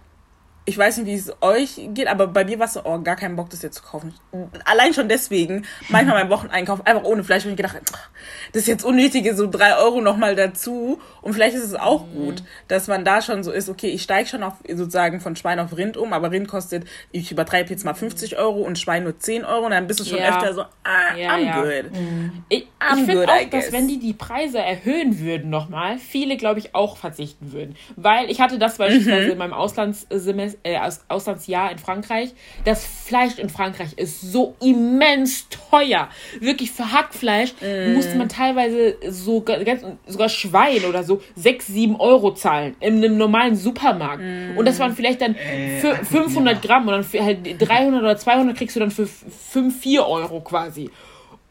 [0.65, 3.15] Ich weiß nicht, wie es euch geht, aber bei mir war es so, oh, gar
[3.15, 4.13] keinen Bock, das jetzt zu kaufen.
[4.65, 8.09] Allein schon deswegen, manchmal mein Wocheneinkauf einfach ohne Fleisch, und ich gedacht, ach,
[8.53, 11.01] das ist jetzt unnötige, so drei Euro nochmal dazu.
[11.23, 14.29] Und vielleicht ist es auch gut, dass man da schon so ist, okay, ich steige
[14.29, 17.95] schon auf sozusagen von Schwein auf Rind um, aber Rind kostet, ich übertreibe jetzt mal
[17.95, 20.29] 50 Euro und Schwein nur 10 Euro und dann bist du schon Ja.
[20.29, 21.61] öfter so, ah, Ja, I'm ja.
[21.63, 21.91] good.
[22.49, 26.59] Ich, I'm ich finde auch, dass wenn die die Preise erhöhen würden nochmal, viele, glaube
[26.59, 27.75] ich, auch verzichten würden.
[27.95, 29.31] Weil ich hatte das beispielsweise Mhm.
[29.31, 32.33] in meinem Auslandssemester, äh, Aus- Auslandsjahr in Frankreich.
[32.65, 36.09] Das Fleisch in Frankreich ist so immens teuer.
[36.39, 37.93] Wirklich für Hackfleisch Mhm.
[37.93, 43.17] musste man teilweise sogar, ganz, sogar Schwein oder so 6, 7 Euro zahlen in einem
[43.17, 44.21] normalen Supermarkt.
[44.23, 44.57] Mhm.
[44.57, 46.61] Und das waren vielleicht dann Äh, für guck 500 mal.
[46.61, 50.41] Gramm und dann für halt 300 oder 200 kriegst du dann für 5, 4 Euro
[50.41, 50.89] quasi.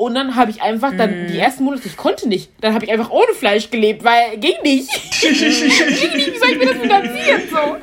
[0.01, 2.51] Und dann habe ich einfach dann die ersten Monate, ich konnte nicht.
[2.63, 4.91] Dann habe ich einfach ohne Fleisch gelebt, weil ging nicht.
[5.21, 7.43] ging nicht, wie soll ich mir das finanzieren?
[7.51, 7.77] So.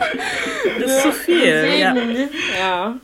[0.81, 1.45] Das ist zu viel.
[1.79, 1.93] Ja.
[1.93, 2.97] Deswegen, ja.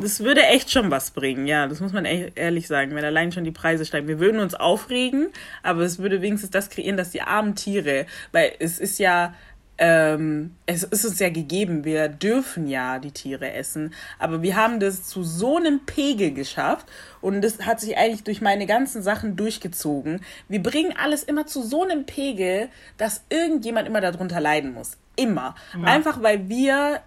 [0.00, 3.32] Das würde echt schon was bringen, ja, das muss man e- ehrlich sagen, wenn allein
[3.32, 4.06] schon die Preise steigen.
[4.06, 5.28] Wir würden uns aufregen,
[5.64, 9.34] aber es würde wenigstens das kreieren, dass die armen Tiere, weil es ist ja,
[9.78, 14.78] ähm, es ist uns ja gegeben, wir dürfen ja die Tiere essen, aber wir haben
[14.78, 16.86] das zu so einem Pegel geschafft
[17.20, 20.20] und das hat sich eigentlich durch meine ganzen Sachen durchgezogen.
[20.48, 24.96] Wir bringen alles immer zu so einem Pegel, dass irgendjemand immer darunter leiden muss.
[25.16, 25.54] Immer.
[25.84, 27.00] Einfach weil wir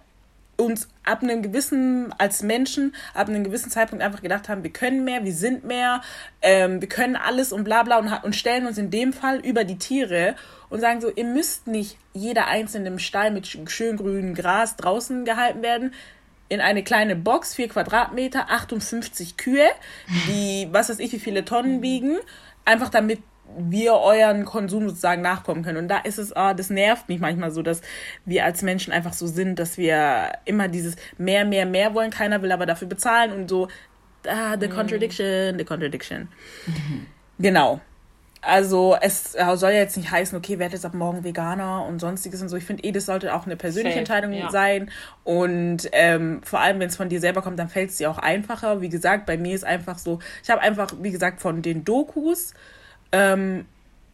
[0.58, 5.04] uns ab einem gewissen, als Menschen, ab einem gewissen Zeitpunkt einfach gedacht haben, wir können
[5.04, 6.02] mehr, wir sind mehr,
[6.42, 9.62] ähm, wir können alles und bla bla und, und stellen uns in dem Fall über
[9.64, 10.34] die Tiere
[10.68, 14.74] und sagen so, ihr müsst nicht jeder einzelne im Stall mit sch- schön grünem Gras
[14.76, 15.94] draußen gehalten werden.
[16.50, 19.68] In eine kleine Box, vier Quadratmeter, 58 Kühe,
[20.28, 22.16] die, was weiß ich, wie viele Tonnen wiegen,
[22.64, 23.20] einfach damit
[23.56, 25.78] wir euren Konsum sozusagen nachkommen können.
[25.78, 27.80] Und da ist es, ah, das nervt mich manchmal so, dass
[28.24, 32.10] wir als Menschen einfach so sind, dass wir immer dieses mehr, mehr, mehr wollen.
[32.10, 33.68] Keiner will aber dafür bezahlen und so,
[34.26, 36.28] ah, the contradiction, the contradiction.
[37.40, 37.80] Genau.
[38.40, 42.40] Also es soll ja jetzt nicht heißen, okay, werdet jetzt ab morgen Veganer und sonstiges
[42.42, 42.56] und so.
[42.56, 44.50] Ich finde eh, das sollte auch eine persönliche Safe, Entscheidung ja.
[44.50, 44.90] sein.
[45.22, 48.18] Und ähm, vor allem, wenn es von dir selber kommt, dann fällt es dir auch
[48.18, 48.80] einfacher.
[48.80, 52.54] Wie gesagt, bei mir ist einfach so, ich habe einfach, wie gesagt, von den Dokus
[53.12, 53.66] ähm,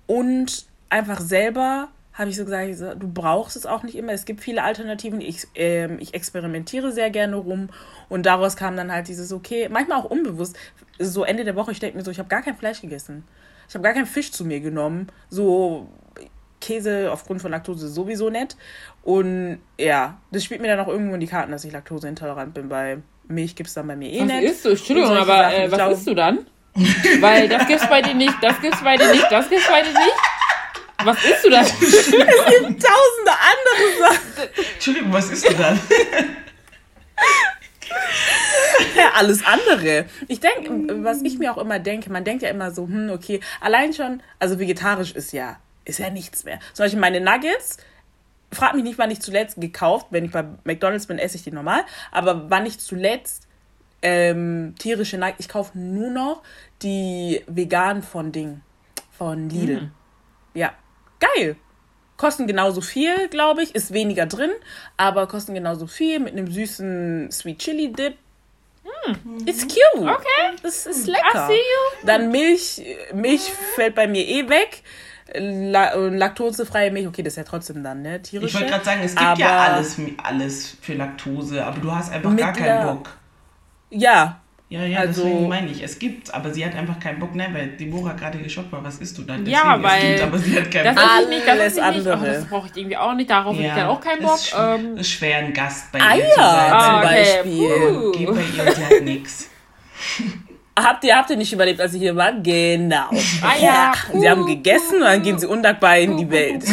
[0.06, 4.12] und einfach selber habe ich so gesagt, ich so, du brauchst es auch nicht immer.
[4.12, 5.20] Es gibt viele Alternativen.
[5.20, 7.70] Ich, ähm, ich experimentiere sehr gerne rum.
[8.08, 10.56] Und daraus kam dann halt dieses, okay, manchmal auch unbewusst,
[11.00, 13.24] so Ende der Woche, ich denke mir so, ich habe gar kein Fleisch gegessen.
[13.68, 15.08] Ich habe gar keinen Fisch zu mir genommen.
[15.28, 15.88] So
[16.60, 18.56] Käse aufgrund von Laktose sowieso nicht.
[19.02, 22.70] Und ja, das spielt mir dann auch irgendwo in die Karten, dass ich laktoseintolerant bin,
[22.70, 24.42] weil Milch gibt es dann bei mir eh Was nicht.
[24.44, 24.68] isst du?
[24.70, 26.46] Entschuldigung, aber äh, was glaub- isst du dann?
[27.20, 29.92] Weil das gibt's bei dir nicht, das gibt's bei dir nicht, das gibt's bei dir
[29.92, 30.14] nicht.
[31.04, 31.66] Was isst du dann?
[31.66, 34.48] Tausende andere Sachen.
[34.74, 35.78] Entschuldigung, was ist du dann?
[38.96, 40.06] Ja, alles andere.
[40.28, 43.40] Ich denke, was ich mir auch immer denke, man denkt ja immer so, hm, okay,
[43.60, 46.58] allein schon, also vegetarisch ist ja, ist ja nichts mehr.
[46.72, 47.78] Zum Beispiel meine Nuggets,
[48.50, 51.52] frag mich nicht, wann ich zuletzt gekauft, wenn ich bei McDonalds bin, esse ich die
[51.52, 53.46] normal, aber wann ich zuletzt
[54.04, 56.42] ähm, tierische Nuggets, ich kaufe nur noch
[56.82, 58.60] die vegan von Ding,
[59.18, 59.90] von Lidl.
[60.54, 60.72] Ja,
[61.18, 61.56] geil.
[62.16, 64.50] Kosten genauso viel, glaube ich, ist weniger drin,
[64.96, 68.16] aber kosten genauso viel mit einem süßen Sweet Chili Dip.
[69.46, 69.80] It's cute.
[70.02, 70.56] Okay.
[70.62, 71.46] Das ist I lecker.
[71.48, 72.06] see you.
[72.06, 72.82] Dann Milch,
[73.14, 74.82] Milch fällt bei mir eh weg.
[75.36, 78.20] La und laktosefreie Milch, okay, das ist ja trotzdem dann, ne?
[78.22, 78.48] Tierische.
[78.48, 82.12] Ich wollte gerade sagen, es gibt ja Aber- alles, alles für Laktose, aber du hast
[82.12, 83.10] einfach gar keinen Bock.
[83.94, 87.34] Ja, Ja, ja, Also- deswegen meine ich, es gibt, aber sie hat einfach keinen Bock,
[87.34, 89.46] ne, weil Deborah gerade geschockt war, was isst du dann?
[89.46, 91.04] Ja, weil- es gibt, aber sie hat keinen Das Bock.
[91.22, 92.06] ich nicht, das Alles ich nicht.
[92.06, 92.32] Oh, andere.
[92.32, 93.30] das brauche ich irgendwie auch nicht.
[93.30, 94.34] Darauf habe ich dann auch keinen Bock.
[94.36, 96.68] Ist, Ähm, ist schwer, ein Gast bei Eier ihr zu sein.
[96.70, 97.14] zum Ah, okay.
[97.44, 97.68] Beispiel.
[97.68, 98.12] Puh.
[98.12, 98.32] Geh bei
[98.64, 99.50] ihr, sie hat nix.
[100.76, 102.42] Habt ihr, habt ihr nicht überlebt, als sie hier waren?
[102.42, 103.08] Genau.
[103.42, 103.92] Ah ja.
[104.12, 106.64] Sie haben gegessen und dann gehen sie undankbar in die Welt.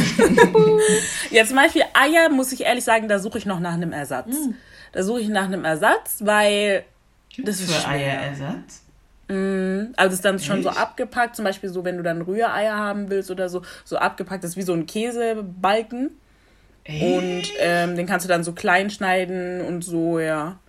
[1.29, 4.27] Jetzt zum Beispiel Eier, muss ich ehrlich sagen, da suche ich noch nach einem Ersatz.
[4.33, 4.53] Mm.
[4.93, 6.83] Da suche ich nach einem Ersatz, weil
[7.35, 8.81] Gibt's das ist für Eierersatz.
[9.27, 10.65] Mm, also ist dann schon Echt?
[10.65, 14.43] so abgepackt, zum Beispiel so, wenn du dann Rühreier haben willst oder so, so abgepackt,
[14.43, 16.11] das ist wie so ein Käsebalken.
[16.83, 17.03] Echt?
[17.03, 20.59] Und ähm, den kannst du dann so klein schneiden und so, ja.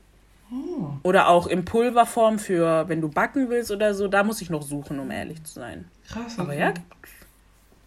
[0.52, 0.90] Oh.
[1.02, 4.06] Oder auch in Pulverform für, wenn du backen willst oder so.
[4.06, 5.86] Da muss ich noch suchen, um ehrlich zu sein.
[6.06, 6.38] Krass.
[6.38, 6.74] Aber ja,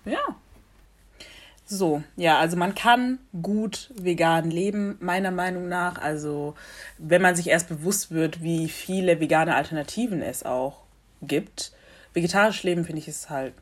[0.06, 0.20] ja.
[1.68, 5.98] So, ja, also man kann gut vegan leben, meiner Meinung nach.
[5.98, 6.54] Also,
[7.00, 10.84] wenn man sich erst bewusst wird, wie viele vegane Alternativen es auch
[11.24, 11.72] gibt.
[12.14, 13.54] Vegetarisch leben, finde ich, ist halt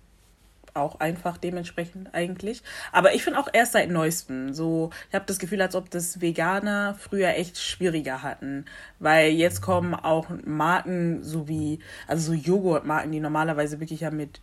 [0.74, 2.62] auch einfach dementsprechend eigentlich.
[2.92, 6.20] Aber ich finde auch erst seit neuestem so, ich habe das Gefühl, als ob das
[6.20, 8.66] Veganer früher echt schwieriger hatten,
[9.00, 14.42] weil jetzt kommen auch Marken so wie, also so Joghurtmarken, die normalerweise wirklich ja mit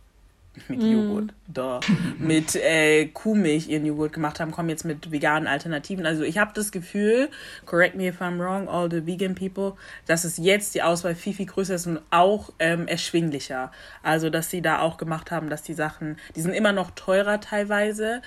[0.67, 0.91] mit mm.
[0.91, 1.79] Joghurt, da,
[2.17, 6.05] mit äh, Kuhmilch ihren Joghurt gemacht haben, kommen jetzt mit veganen Alternativen.
[6.05, 7.29] Also ich habe das Gefühl,
[7.65, 9.73] correct me if I'm wrong, all the vegan people,
[10.07, 13.71] dass es jetzt die Auswahl viel, viel größer ist und auch ähm, erschwinglicher.
[14.03, 17.39] Also dass sie da auch gemacht haben, dass die Sachen, die sind immer noch teurer
[17.39, 18.21] teilweise,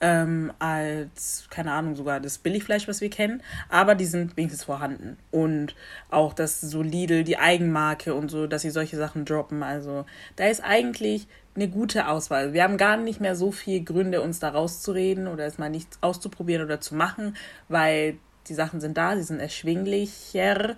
[0.00, 5.18] ähm, als, keine Ahnung, sogar das Billigfleisch, was wir kennen, aber die sind wenigstens vorhanden.
[5.30, 5.74] Und
[6.10, 9.62] auch das so Lidl, die Eigenmarke und so, dass sie solche Sachen droppen.
[9.62, 12.52] Also da ist eigentlich eine gute Auswahl.
[12.52, 15.98] Wir haben gar nicht mehr so viele Gründe, uns da rauszureden oder es mal nichts
[16.00, 17.36] auszuprobieren oder zu machen,
[17.68, 18.16] weil
[18.48, 20.76] die Sachen sind da, sie sind erschwinglicher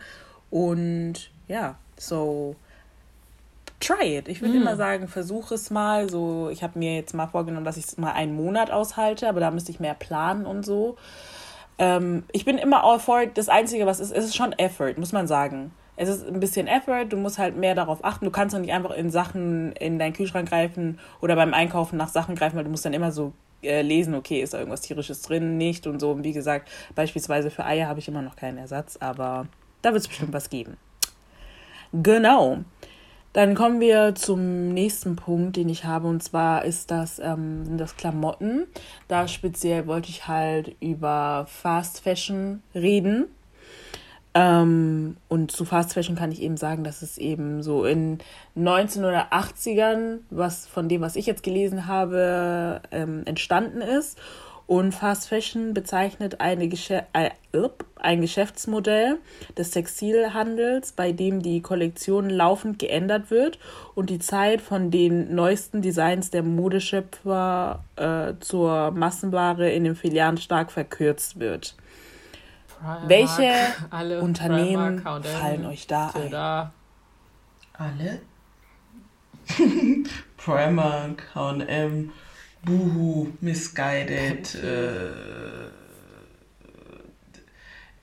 [0.51, 2.57] und ja, so
[3.83, 4.29] try it.
[4.29, 4.62] Ich würde mm.
[4.62, 6.09] immer sagen, versuche es mal.
[6.09, 9.40] So, ich habe mir jetzt mal vorgenommen, dass ich es mal einen Monat aushalte, aber
[9.40, 10.97] da müsste ich mehr planen und so.
[11.79, 13.37] Ähm, ich bin immer all for it.
[13.37, 17.07] Das Einzige, was ist, ist schon Effort, muss man sagen es ist ein bisschen Effort,
[17.07, 18.25] du musst halt mehr darauf achten.
[18.25, 22.09] Du kannst doch nicht einfach in Sachen in deinen Kühlschrank greifen oder beim Einkaufen nach
[22.09, 25.23] Sachen greifen, weil du musst dann immer so äh, lesen, okay, ist da irgendwas tierisches
[25.23, 26.11] drin, nicht und so.
[26.11, 29.47] Und wie gesagt, beispielsweise für Eier habe ich immer noch keinen Ersatz, aber
[29.83, 30.77] da wird es bestimmt was geben.
[31.92, 32.59] Genau.
[33.33, 37.97] Dann kommen wir zum nächsten Punkt, den ich habe, und zwar ist das, ähm, das
[37.97, 38.66] Klamotten.
[39.09, 43.27] Da speziell wollte ich halt über Fast Fashion reden.
[44.35, 48.18] Ähm, und zu Fast Fashion kann ich eben sagen, dass es eben so in
[48.57, 54.18] 1980ern, was von dem, was ich jetzt gelesen habe, ähm, entstanden ist.
[54.73, 57.31] Und Fast Fashion bezeichnet eine äh,
[57.97, 59.19] ein Geschäftsmodell
[59.59, 63.59] des Textilhandels, bei dem die Kollektion laufend geändert wird
[63.95, 70.39] und die Zeit von den neuesten Designs der Modeschöpfer äh, zur Massenware in den Filialen
[70.39, 71.77] stark verkürzt wird.
[72.79, 73.53] Primark, Welche
[73.91, 76.31] alle Unternehmen Primark, fallen euch da ein?
[76.31, 76.73] Da.
[77.75, 78.23] Alle?
[80.39, 82.11] Primark, H&M,
[82.64, 85.11] Boohoo, Misguided, äh,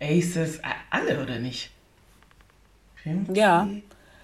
[0.01, 1.71] Aces, alle oder nicht?
[3.33, 3.67] Ja.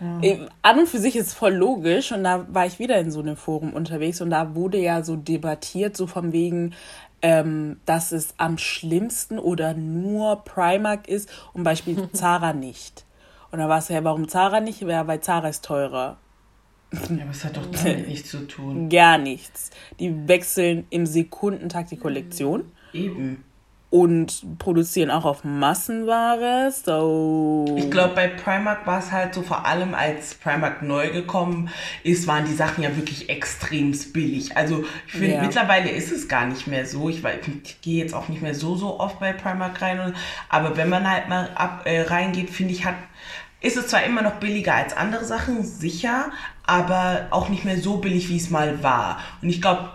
[0.02, 0.48] ja.
[0.62, 3.22] An und für sich ist es voll logisch und da war ich wieder in so
[3.22, 6.74] einem Forum unterwegs und da wurde ja so debattiert, so von wegen,
[7.22, 13.06] ähm, dass es am schlimmsten oder nur Primark ist und Beispiel Zara nicht.
[13.52, 14.82] Und da war es ja, warum Zara nicht?
[14.82, 16.18] Ja, weil Zara ist teurer.
[17.10, 18.90] Ja, aber es hat doch damit nichts zu tun.
[18.90, 19.72] Gar nichts.
[20.00, 22.72] Die wechseln im Sekundentakt die Kollektion.
[22.94, 23.44] Eben
[23.96, 26.70] und produzieren auch auf Massenware.
[26.70, 27.66] So.
[27.78, 31.70] Ich glaube, bei Primark war es halt so, vor allem als Primark neu gekommen
[32.04, 34.58] ist, waren die Sachen ja wirklich extrem billig.
[34.58, 35.42] Also ich finde, ja.
[35.42, 37.08] mittlerweile ist es gar nicht mehr so.
[37.08, 37.24] Ich,
[37.64, 40.14] ich gehe jetzt auch nicht mehr so, so oft bei Primark rein.
[40.50, 42.96] aber wenn man halt mal ab, äh, reingeht, finde ich, hat,
[43.62, 46.32] ist es zwar immer noch billiger als andere Sachen, sicher,
[46.66, 49.20] aber auch nicht mehr so billig, wie es mal war.
[49.42, 49.92] Und ich glaube,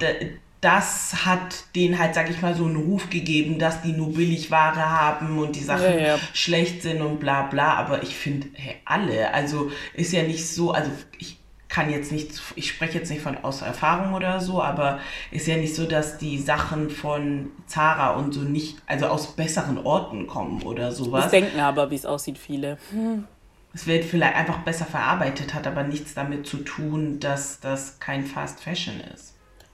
[0.61, 4.91] das hat denen halt, sag ich mal, so einen Ruf gegeben, dass die nur Billigware
[4.91, 6.19] haben und die Sachen ja, ja.
[6.35, 7.75] schlecht sind und bla bla.
[7.75, 11.39] Aber ich finde, hey, alle, also ist ja nicht so, also ich
[11.71, 14.99] kann jetzt nicht, ich spreche jetzt nicht von aus Erfahrung oder so, aber
[15.31, 19.79] ist ja nicht so, dass die Sachen von Zara und so nicht, also aus besseren
[19.79, 21.25] Orten kommen oder sowas.
[21.25, 22.77] Das denken aber, wie es aussieht, viele.
[22.91, 23.25] Hm.
[23.73, 28.25] Es wird vielleicht einfach besser verarbeitet, hat aber nichts damit zu tun, dass das kein
[28.25, 29.31] Fast Fashion ist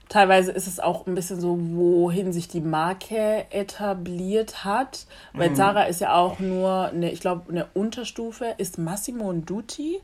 [0.09, 5.05] teilweise ist es auch ein bisschen so, wohin sich die Marke etabliert hat.
[5.33, 5.55] Weil mhm.
[5.55, 9.99] Zara ist ja auch nur eine, ich glaube, eine Unterstufe ist Massimo und Dutti.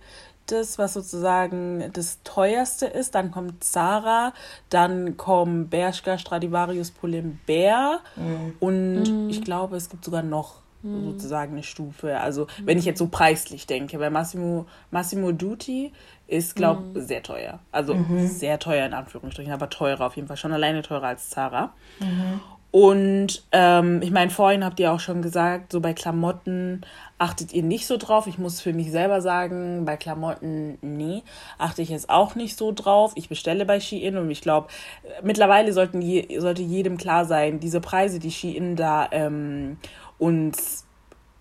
[0.48, 3.16] Das, was sozusagen das teuerste ist.
[3.16, 4.34] Dann kommt Zara,
[4.70, 8.54] dann kommen Bershka, Stradivarius, Pull&Bear mhm.
[8.60, 9.30] und mhm.
[9.30, 11.06] ich glaube, es gibt sogar noch mhm.
[11.06, 12.20] sozusagen eine Stufe.
[12.20, 12.66] Also mhm.
[12.66, 15.92] wenn ich jetzt so preislich denke, weil Massimo, Massimo Dutti
[16.28, 17.08] ist, glaube ich, mhm.
[17.08, 17.60] sehr teuer.
[17.72, 18.28] Also mhm.
[18.28, 20.38] sehr teuer in Anführungsstrichen, aber teurer auf jeden Fall.
[20.38, 21.74] Schon alleine teurer als Zara.
[22.00, 22.40] Mhm.
[22.74, 26.82] Und ähm, ich meine, vorhin habt ihr auch schon gesagt, so bei Klamotten
[27.20, 28.26] achtet ihr nicht so drauf.
[28.26, 31.22] Ich muss für mich selber sagen, bei Klamotten, nee,
[31.60, 33.12] achte ich jetzt auch nicht so drauf.
[33.14, 34.70] Ich bestelle bei Shein und ich glaube,
[35.22, 39.78] mittlerweile sollten je, sollte jedem klar sein, diese Preise, die Shein da ähm,
[40.24, 40.86] uns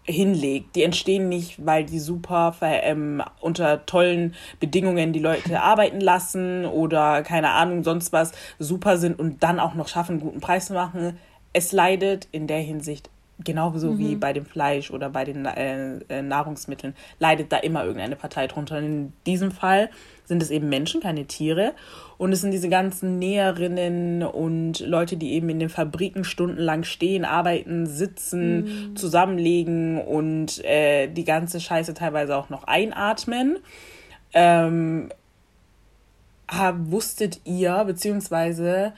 [0.04, 0.74] hinlegt.
[0.74, 7.22] Die entstehen nicht, weil die super ähm, unter tollen Bedingungen die Leute arbeiten lassen oder
[7.22, 10.74] keine Ahnung, sonst was super sind und dann auch noch schaffen, einen guten Preis zu
[10.74, 11.18] machen.
[11.52, 13.98] Es leidet in der Hinsicht genauso mhm.
[13.98, 18.46] wie bei dem Fleisch oder bei den äh, äh, Nahrungsmitteln, leidet da immer irgendeine Partei
[18.46, 18.78] drunter.
[18.78, 19.90] In diesem Fall
[20.24, 21.72] sind es eben Menschen, keine Tiere.
[22.18, 27.24] Und es sind diese ganzen Näherinnen und Leute, die eben in den Fabriken stundenlang stehen,
[27.24, 28.96] arbeiten, sitzen, mhm.
[28.96, 33.58] zusammenlegen und äh, die ganze Scheiße teilweise auch noch einatmen.
[34.32, 35.10] Ähm,
[36.74, 38.92] wusstet ihr, beziehungsweise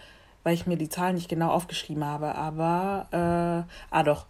[0.44, 4.26] weil ich mir die Zahlen nicht genau aufgeschrieben habe, aber äh, ah doch.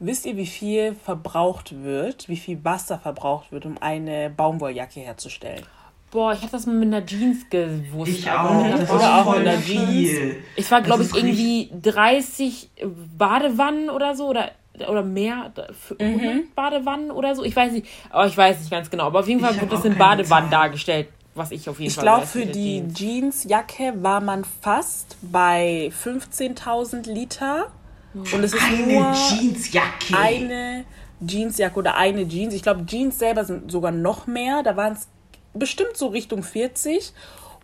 [0.00, 5.64] Wisst ihr, wie viel verbraucht wird, wie viel Wasser verbraucht wird, um eine Baumwolljacke herzustellen?
[6.10, 8.10] Boah, ich habe das mal mit einer Jeans gewusst.
[8.10, 8.68] Ich auch.
[8.76, 10.36] Das Oder auch mit einer Jeans.
[10.56, 12.70] Ich war, glaube ich, irgendwie 30
[13.16, 14.28] Badewannen oder so.
[14.28, 14.50] Oder
[14.88, 15.52] oder mehr,
[16.00, 16.48] mhm.
[16.56, 17.44] Badewannen oder so.
[17.44, 19.04] Ich weiß nicht, aber ich weiß nicht ganz genau.
[19.04, 22.04] Aber auf jeden Fall wird das in Badewannen dargestellt was ich auf jeden ich Fall.
[22.04, 23.44] Ich glaube, für die Jeans.
[23.44, 27.70] Jeansjacke war man fast bei 15.000 Liter.
[28.14, 30.16] Und es ist eine nur Jeansjacke.
[30.16, 30.84] eine
[31.26, 32.54] Jeansjacke oder eine Jeans.
[32.54, 34.62] Ich glaube, Jeans selber sind sogar noch mehr.
[34.62, 35.08] Da waren es
[35.52, 37.12] bestimmt so Richtung 40.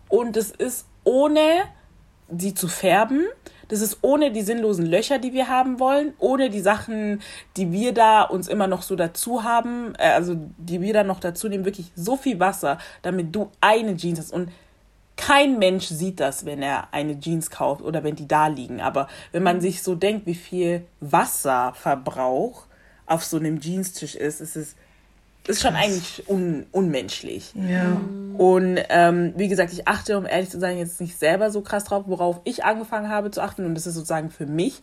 [0.08, 1.62] Und es ist ohne
[2.36, 3.26] sie zu färben.
[3.70, 7.22] Das ist ohne die sinnlosen Löcher, die wir haben wollen, ohne die Sachen,
[7.56, 11.20] die wir da uns immer noch so dazu haben, äh, also die wir da noch
[11.20, 14.32] dazu nehmen, wirklich so viel Wasser, damit du eine Jeans hast.
[14.32, 14.50] Und
[15.16, 18.80] kein Mensch sieht das, wenn er eine Jeans kauft oder wenn die da liegen.
[18.80, 22.66] Aber wenn man sich so denkt, wie viel Wasserverbrauch
[23.06, 24.74] auf so einem Jeanstisch ist, ist es
[25.46, 27.52] ist schon eigentlich un unmenschlich.
[27.54, 28.00] Ja.
[28.36, 31.84] Und ähm, wie gesagt, ich achte, um ehrlich zu sein, jetzt nicht selber so krass
[31.84, 33.64] drauf, worauf ich angefangen habe zu achten.
[33.64, 34.82] Und das ist sozusagen für mich.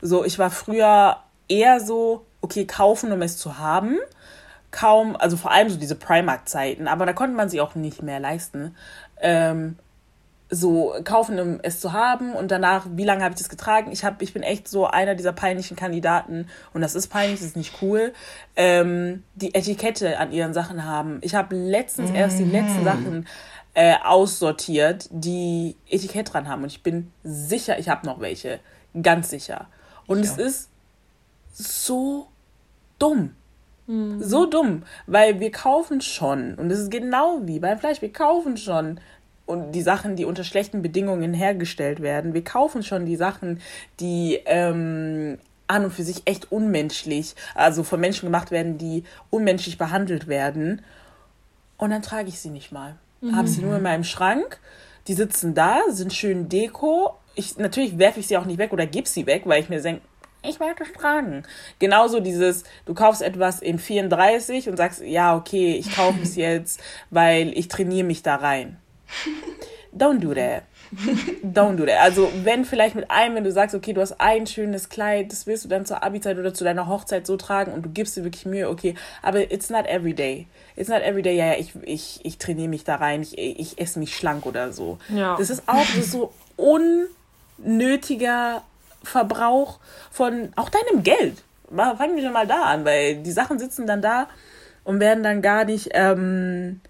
[0.00, 3.98] So, ich war früher eher so, okay, kaufen, um es zu haben.
[4.70, 8.20] Kaum, also vor allem so diese Primark-Zeiten, aber da konnte man sie auch nicht mehr
[8.20, 8.74] leisten.
[9.20, 9.76] Ähm,
[10.48, 13.90] so kaufen, um es zu haben und danach, wie lange habe ich das getragen?
[13.90, 17.48] Ich habe, ich bin echt so einer dieser peinlichen Kandidaten und das ist peinlich, das
[17.48, 18.12] ist nicht cool.
[18.54, 21.18] Ähm, die Etikette an ihren Sachen haben.
[21.22, 22.16] Ich habe letztens mhm.
[22.16, 23.26] erst die letzten Sachen
[23.74, 28.60] äh, aussortiert, die Etikett dran haben und ich bin sicher, ich habe noch welche,
[29.02, 29.66] ganz sicher.
[30.06, 30.30] Und ja.
[30.30, 30.70] es ist
[31.52, 32.28] so
[33.00, 33.34] dumm.
[33.88, 34.22] Mhm.
[34.22, 38.56] So dumm, weil wir kaufen schon und es ist genau wie beim Fleisch, wir kaufen
[38.56, 38.98] schon
[39.46, 42.34] und die Sachen, die unter schlechten Bedingungen hergestellt werden.
[42.34, 43.60] Wir kaufen schon die Sachen,
[44.00, 49.78] die ähm, an und für sich echt unmenschlich, also von Menschen gemacht werden, die unmenschlich
[49.78, 50.82] behandelt werden.
[51.78, 52.96] Und dann trage ich sie nicht mal.
[53.20, 53.36] Mhm.
[53.36, 54.60] Habe sie nur in meinem Schrank.
[55.08, 57.14] Die sitzen da, sind schön Deko.
[57.34, 59.80] Ich, natürlich werfe ich sie auch nicht weg oder gebe sie weg, weil ich mir
[59.80, 60.02] denke,
[60.42, 61.42] ich werde es tragen.
[61.78, 66.80] Genauso dieses, du kaufst etwas in 34 und sagst, ja, okay, ich kaufe es jetzt,
[67.10, 68.78] weil ich trainiere mich da rein.
[69.96, 70.64] Don't do that.
[71.42, 72.00] Don't do that.
[72.00, 75.46] Also, wenn vielleicht mit einem, wenn du sagst, okay, du hast ein schönes Kleid, das
[75.46, 78.24] willst du dann zur Abi-Zeit oder zu deiner Hochzeit so tragen und du gibst dir
[78.24, 80.46] wirklich Mühe, okay, aber it's not every day.
[80.76, 83.78] It's not every day, ja, ja, ich, ich, ich trainiere mich da rein, ich, ich
[83.80, 84.98] esse mich schlank oder so.
[85.08, 85.36] Ja.
[85.38, 86.32] Das ist auch das ist so
[87.58, 88.62] unnötiger
[89.02, 89.78] Verbrauch
[90.10, 91.42] von auch deinem Geld.
[91.74, 94.28] Fangen wir mal da an, weil die Sachen sitzen dann da
[94.84, 96.80] und werden dann gar nicht, ähm,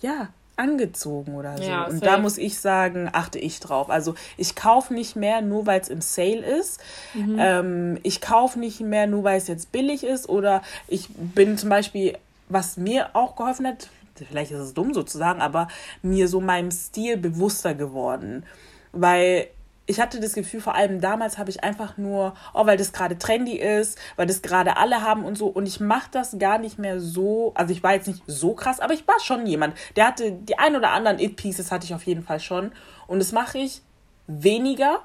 [0.00, 1.64] ja, angezogen oder so.
[1.64, 3.90] Ja, und da muss ich sagen, achte ich drauf.
[3.90, 6.80] Also ich kaufe nicht mehr, nur weil es im Sale ist.
[7.14, 7.36] Mhm.
[7.38, 10.28] Ähm, ich kaufe nicht mehr, nur weil es jetzt billig ist.
[10.28, 12.16] Oder ich bin zum Beispiel,
[12.48, 13.88] was mir auch geholfen hat,
[14.28, 15.68] vielleicht ist es dumm sozusagen, aber
[16.02, 18.44] mir so meinem Stil bewusster geworden.
[18.92, 19.48] Weil
[19.86, 23.18] ich hatte das Gefühl, vor allem damals habe ich einfach nur, oh, weil das gerade
[23.18, 25.46] trendy ist, weil das gerade alle haben und so.
[25.46, 27.52] Und ich mache das gar nicht mehr so.
[27.54, 29.76] Also ich war jetzt nicht so krass, aber ich war schon jemand.
[29.94, 32.72] Der hatte die ein oder anderen It-Pieces hatte ich auf jeden Fall schon.
[33.06, 33.80] Und das mache ich
[34.26, 35.02] weniger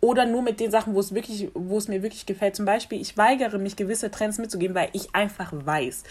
[0.00, 2.56] oder nur mit den Sachen, wo es wirklich, wo es mir wirklich gefällt.
[2.56, 6.02] Zum Beispiel, ich weigere mich, gewisse Trends mitzugeben, weil ich einfach weiß.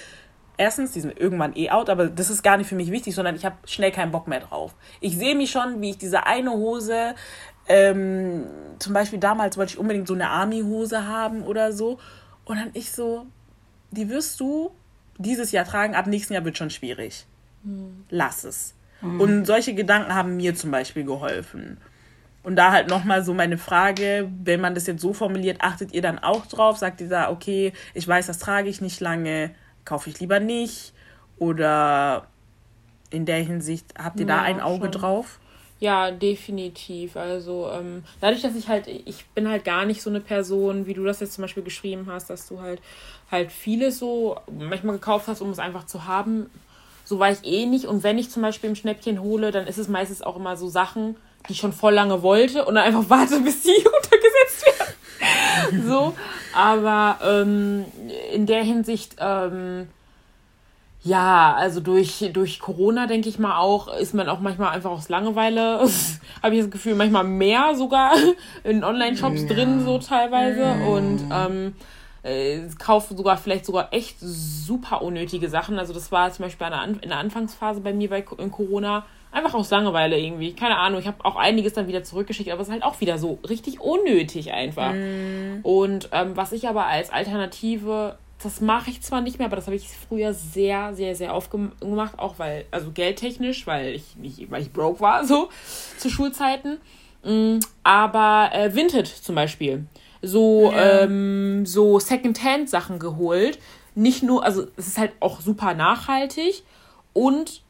[0.55, 3.36] Erstens, die sind irgendwann eh out, aber das ist gar nicht für mich wichtig, sondern
[3.36, 4.74] ich habe schnell keinen Bock mehr drauf.
[4.99, 7.16] Ich sehe mich schon, wie ich diese eine Hose
[7.68, 8.45] ähm,
[8.80, 11.99] zum Beispiel damals wollte ich unbedingt so eine Army-Hose haben oder so.
[12.45, 13.26] Und dann ich so,
[13.91, 14.72] die wirst du
[15.18, 17.26] dieses Jahr tragen, ab nächsten Jahr wird schon schwierig.
[17.64, 18.05] Mhm.
[18.09, 18.74] Lass es.
[19.01, 19.22] Mhm.
[19.22, 21.78] Und solche Gedanken haben mir zum Beispiel geholfen.
[22.41, 26.01] Und da halt nochmal so meine Frage, wenn man das jetzt so formuliert, achtet ihr
[26.01, 26.78] dann auch drauf?
[26.78, 29.51] Sagt ihr da, okay, ich weiß, das trage ich nicht lange,
[29.86, 30.93] kaufe ich lieber nicht?
[31.38, 32.28] Oder
[33.09, 34.91] in der Hinsicht, habt ihr ja, da ein Auge schon.
[34.91, 35.39] drauf?
[35.84, 37.18] Ja, definitiv.
[37.18, 40.94] Also ähm, dadurch, dass ich halt, ich bin halt gar nicht so eine Person, wie
[40.94, 42.80] du das jetzt zum Beispiel geschrieben hast, dass du halt
[43.30, 46.50] halt vieles so manchmal gekauft hast, um es einfach zu haben.
[47.04, 47.84] So war ich eh nicht.
[47.84, 50.70] Und wenn ich zum Beispiel ein Schnäppchen hole, dann ist es meistens auch immer so
[50.70, 51.18] Sachen,
[51.50, 55.86] die ich schon voll lange wollte und dann einfach warte, bis die untergesetzt werden.
[55.86, 56.14] so.
[56.56, 57.84] Aber ähm,
[58.32, 59.90] in der Hinsicht, ähm,
[61.04, 65.10] ja, also durch, durch Corona, denke ich mal auch, ist man auch manchmal einfach aus
[65.10, 65.80] Langeweile,
[66.43, 68.14] habe ich das Gefühl, manchmal mehr sogar
[68.64, 69.47] in Online-Shops ja.
[69.47, 70.76] drin, so teilweise.
[70.76, 70.88] Mhm.
[70.88, 71.76] Und ähm,
[72.24, 75.78] äh, kaufe sogar vielleicht sogar echt super unnötige Sachen.
[75.78, 76.68] Also das war zum Beispiel
[77.01, 80.54] in der Anfangsphase bei mir bei in Corona einfach aus Langeweile irgendwie.
[80.54, 81.01] Keine Ahnung.
[81.01, 83.82] Ich habe auch einiges dann wieder zurückgeschickt, aber es ist halt auch wieder so richtig
[83.82, 84.93] unnötig einfach.
[84.93, 85.60] Mm.
[85.64, 89.68] Und ähm, was ich aber als Alternative das mache ich zwar nicht mehr, aber das
[89.68, 94.50] habe ich früher sehr, sehr, sehr oft gemacht, auch weil, also geldtechnisch, weil ich nicht,
[94.52, 95.50] weil ich broke war, so
[95.98, 96.78] zu Schulzeiten.
[97.24, 99.86] Mm, aber äh, Vinted zum Beispiel
[100.22, 101.02] so, ja.
[101.02, 103.60] ähm, so Secondhand-Sachen geholt.
[103.96, 106.64] Nicht nur, also es ist halt auch super nachhaltig
[107.14, 107.62] und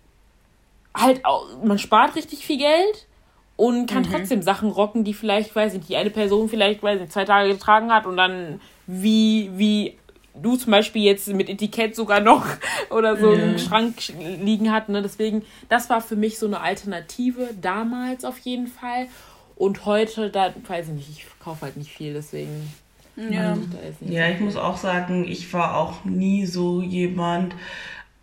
[0.96, 3.08] halt auch, man spart richtig viel Geld
[3.56, 4.12] und kann mhm.
[4.12, 7.50] trotzdem Sachen rocken, die vielleicht, weiß nicht, die eine Person vielleicht, weiß nicht, zwei Tage
[7.50, 9.98] getragen hat und dann wie, wie
[10.36, 12.46] du zum Beispiel jetzt mit Etikett sogar noch
[12.90, 14.90] oder so im Schrank liegen hat.
[14.90, 15.02] Ne?
[15.02, 19.08] Deswegen, das war für mich so eine Alternative damals auf jeden Fall.
[19.56, 22.74] Und heute, da weiß ich nicht, ich kaufe halt nicht viel, deswegen.
[23.16, 23.56] Ja.
[24.02, 27.54] ja, ich muss auch sagen, ich war auch nie so jemand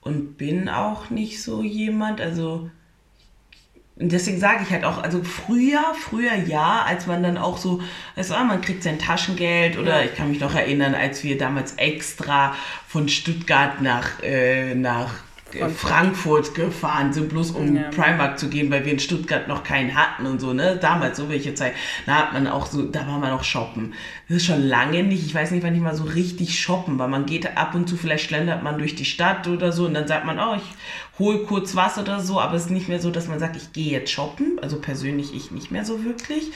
[0.00, 2.20] und bin auch nicht so jemand.
[2.20, 2.68] Also
[4.00, 7.80] deswegen sage ich halt auch, also früher, früher ja, als man dann auch so,
[8.16, 12.54] also man kriegt sein Taschengeld oder ich kann mich noch erinnern, als wir damals extra
[12.88, 15.10] von Stuttgart nach, äh, nach
[15.50, 15.78] Frankfurt.
[15.78, 17.82] Frankfurt gefahren sind, bloß um ja.
[17.90, 20.78] Primark zu gehen, weil wir in Stuttgart noch keinen hatten und so, ne?
[20.80, 21.74] Damals, so welche Zeit,
[22.06, 23.94] da hat man auch so, da war man auch shoppen.
[24.28, 27.08] Das ist schon lange nicht, ich weiß nicht, wann ich mal so richtig shoppen, weil
[27.08, 30.06] man geht ab und zu, vielleicht schlendert man durch die Stadt oder so und dann
[30.06, 30.62] sagt man, oh, ich
[31.20, 33.72] hole kurz was oder so, aber es ist nicht mehr so, dass man sagt, ich
[33.72, 36.50] gehe jetzt shoppen, also persönlich ich nicht mehr so wirklich.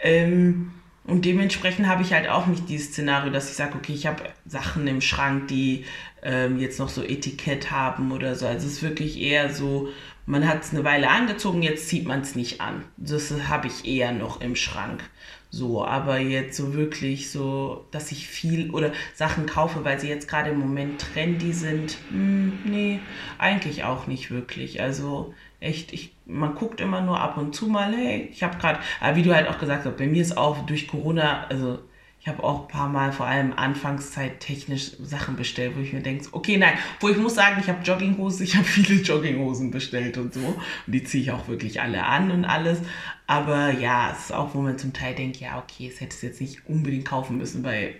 [0.00, 0.72] Ähm,
[1.04, 4.24] und dementsprechend habe ich halt auch nicht dieses Szenario, dass ich sage, okay, ich habe
[4.44, 5.86] Sachen im Schrank, die
[6.22, 8.46] ähm, jetzt noch so Etikett haben oder so.
[8.46, 9.88] Also es ist wirklich eher so,
[10.26, 12.84] man hat es eine Weile angezogen, jetzt zieht man es nicht an.
[12.98, 15.02] Das habe ich eher noch im Schrank.
[15.50, 20.28] So, aber jetzt so wirklich so, dass ich viel oder Sachen kaufe, weil sie jetzt
[20.28, 23.00] gerade im Moment trendy sind, hm, nee,
[23.38, 24.82] eigentlich auch nicht wirklich.
[24.82, 28.80] Also echt, ich, man guckt immer nur ab und zu mal, hey, ich habe gerade,
[29.14, 31.78] wie du halt auch gesagt hast, bei mir ist auch durch Corona, also
[32.20, 36.00] ich habe auch ein paar Mal vor allem Anfangszeit technisch Sachen bestellt, wo ich mir
[36.00, 40.18] denke, okay, nein, wo ich muss sagen, ich habe Jogginghosen, ich habe viele Jogginghosen bestellt
[40.18, 40.40] und so.
[40.40, 42.78] Und die ziehe ich auch wirklich alle an und alles.
[43.26, 46.22] Aber ja, es ist auch, wo man zum Teil denkt, ja, okay, es hätte es
[46.22, 47.94] jetzt nicht unbedingt kaufen müssen, weil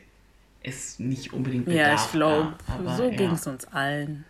[0.62, 1.86] es nicht unbedingt bedarf.
[1.86, 2.54] Ja, ich glaube,
[2.96, 3.10] so ja.
[3.10, 4.24] ging es uns allen.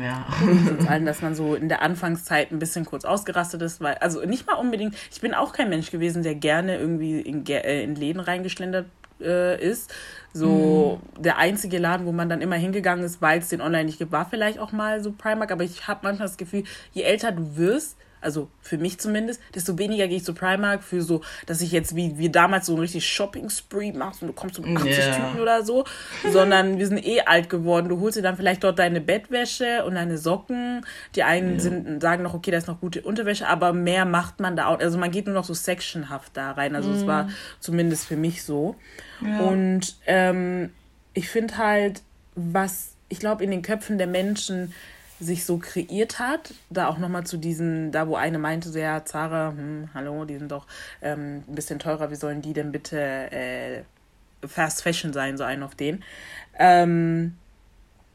[0.00, 0.26] Ja.
[0.42, 4.22] uns allen, dass man so in der Anfangszeit ein bisschen kurz ausgerastet ist, weil, also
[4.24, 7.94] nicht mal unbedingt, ich bin auch kein Mensch gewesen, der gerne irgendwie in, äh, in
[7.94, 8.86] Läden reingeschlendert
[9.22, 9.92] äh, ist.
[10.32, 11.22] So mhm.
[11.22, 14.12] der einzige Laden, wo man dann immer hingegangen ist, weil es den online nicht gibt,
[14.12, 15.52] war vielleicht auch mal so Primark.
[15.52, 19.78] Aber ich habe manchmal das Gefühl, je älter du wirst, also für mich zumindest, desto
[19.78, 22.78] weniger gehe ich zu Primark für so, dass ich jetzt wie, wie damals so ein
[22.78, 25.14] richtig Shopping-Spree machst und du kommst um 80 yeah.
[25.14, 25.84] Tüten oder so,
[26.30, 27.88] sondern wir sind eh alt geworden.
[27.88, 30.86] Du holst dir dann vielleicht dort deine Bettwäsche und deine Socken.
[31.14, 31.60] Die einen yeah.
[31.60, 34.78] sind, sagen noch, okay, da ist noch gute Unterwäsche, aber mehr macht man da auch.
[34.78, 36.76] Also man geht nur noch so sectionhaft da rein.
[36.76, 37.06] Also es mm.
[37.06, 37.28] war
[37.60, 38.76] zumindest für mich so.
[39.20, 39.40] Ja.
[39.40, 40.70] Und ähm,
[41.14, 42.02] ich finde halt,
[42.34, 44.72] was ich glaube, in den Köpfen der Menschen
[45.22, 46.54] sich so kreiert hat.
[46.70, 50.38] Da auch nochmal zu diesen, da wo eine meinte, so ja, Zara, hm, hallo, die
[50.38, 50.66] sind doch
[51.00, 53.82] ähm, ein bisschen teurer, wie sollen die denn bitte äh,
[54.46, 56.02] Fast Fashion sein, so einen auf den.
[56.58, 57.34] Ähm,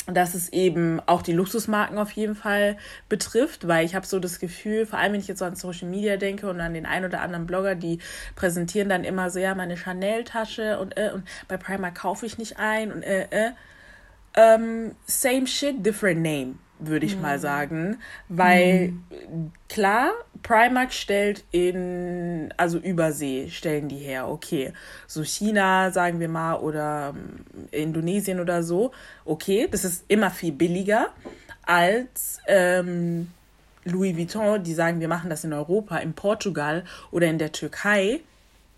[0.07, 2.77] dass es eben auch die Luxusmarken auf jeden Fall
[3.09, 5.89] betrifft, weil ich habe so das Gefühl, vor allem wenn ich jetzt so an Social
[5.89, 7.99] Media denke und an den ein oder anderen Blogger, die
[8.35, 12.57] präsentieren dann immer so, ja, meine Chanel-Tasche und, äh, und bei Primark kaufe ich nicht
[12.57, 13.51] ein und äh, äh.
[14.37, 16.59] Um, same shit, different name.
[16.79, 17.97] Würde ich mal sagen.
[18.29, 18.93] Weil
[19.69, 20.11] klar,
[20.43, 24.73] Primark stellt in, also Übersee stellen die her, okay.
[25.07, 28.91] So China, sagen wir mal, oder ähm, Indonesien oder so,
[29.25, 31.07] okay, das ist immer viel billiger
[31.63, 33.29] als ähm,
[33.83, 38.21] Louis Vuitton, die sagen, wir machen das in Europa, in Portugal oder in der Türkei.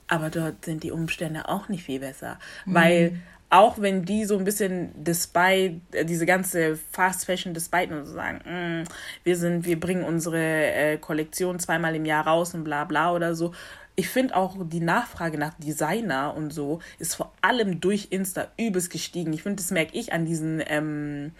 [0.07, 2.39] Aber dort sind die Umstände auch nicht viel besser.
[2.65, 3.19] Weil
[3.49, 8.13] auch wenn die so ein bisschen despite, äh, diese ganze Fast Fashion despite und so
[8.13, 8.83] sagen, mm,
[9.23, 13.35] wir sind, wir bringen unsere äh, Kollektion zweimal im Jahr raus und bla bla oder
[13.35, 13.53] so.
[13.95, 18.91] Ich finde auch die Nachfrage nach Designer und so ist vor allem durch Insta übelst
[18.91, 19.33] gestiegen.
[19.33, 21.31] Ich finde, das merke ich an diesen ähm,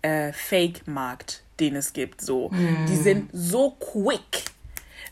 [0.00, 2.20] äh, Fake-Markt, den es gibt.
[2.20, 2.50] So,
[2.88, 4.46] die sind so quick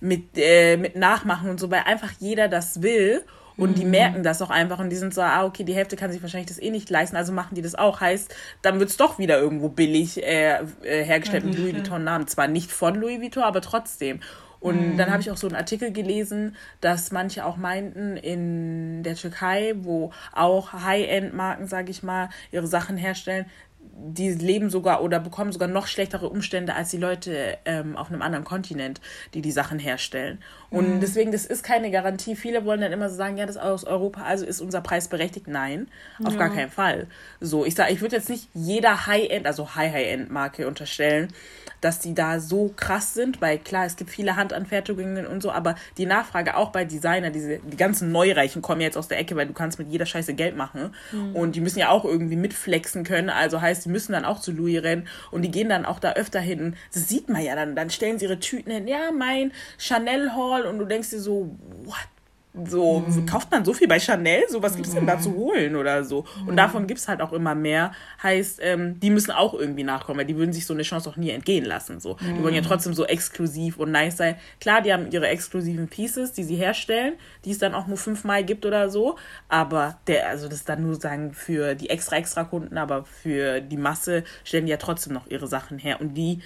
[0.00, 3.24] mit äh, mit Nachmachen und so, weil einfach jeder das will.
[3.60, 6.10] Und die merken das auch einfach und die sind so, ah, okay, die Hälfte kann
[6.10, 8.00] sich wahrscheinlich das eh nicht leisten, also machen die das auch.
[8.00, 12.26] Heißt, dann wird es doch wieder irgendwo billig äh, äh, hergestellt mit Louis Vuitton-Namen.
[12.26, 14.20] Zwar nicht von Louis Vuitton, aber trotzdem.
[14.60, 19.14] Und dann habe ich auch so einen Artikel gelesen, dass manche auch meinten, in der
[19.14, 23.46] Türkei, wo auch High-End-Marken, sage ich mal, ihre Sachen herstellen,
[23.92, 28.22] die leben sogar oder bekommen sogar noch schlechtere Umstände als die Leute ähm, auf einem
[28.22, 29.00] anderen Kontinent,
[29.34, 30.38] die die Sachen herstellen.
[30.70, 32.36] Und deswegen, das ist keine Garantie.
[32.36, 35.08] Viele wollen dann immer so sagen, ja, das ist aus Europa, also ist unser Preis
[35.08, 35.48] berechtigt.
[35.48, 35.88] Nein,
[36.22, 37.08] auf gar keinen Fall.
[37.40, 41.32] So, ich sage, ich würde jetzt nicht jeder High-End, also High-High-End-Marke unterstellen,
[41.80, 45.74] dass die da so krass sind, weil klar, es gibt viele Handanfertigungen und so, aber
[45.96, 49.46] die Nachfrage auch bei Designer, diese, die ganzen Neureichen kommen jetzt aus der Ecke, weil
[49.46, 50.94] du kannst mit jeder Scheiße Geld machen
[51.32, 54.52] und die müssen ja auch irgendwie mitflexen können, also heißt, die müssen dann auch zu
[54.52, 56.76] Louis rennen und die gehen dann auch da öfter hin.
[56.92, 60.62] Das sieht man ja dann, dann stellen sie ihre Tüten hin, ja, mein Chanel Haul
[60.62, 62.08] und du denkst dir so, what?
[62.52, 64.42] So, kauft man so viel bei Chanel?
[64.48, 66.24] So, was gibt's denn da zu holen oder so?
[66.46, 67.92] Und davon gibt's halt auch immer mehr.
[68.20, 71.16] Heißt, ähm, die müssen auch irgendwie nachkommen, weil die würden sich so eine Chance auch
[71.16, 72.00] nie entgehen lassen.
[72.00, 72.16] So.
[72.20, 74.34] Die wollen ja trotzdem so exklusiv und nice sein.
[74.60, 78.42] Klar, die haben ihre exklusiven Pieces, die sie herstellen, die es dann auch nur fünfmal
[78.44, 79.16] gibt oder so.
[79.48, 83.60] Aber der, also das ist dann nur sagen für die extra extra Kunden, aber für
[83.60, 86.00] die Masse stellen die ja trotzdem noch ihre Sachen her.
[86.00, 86.40] Und die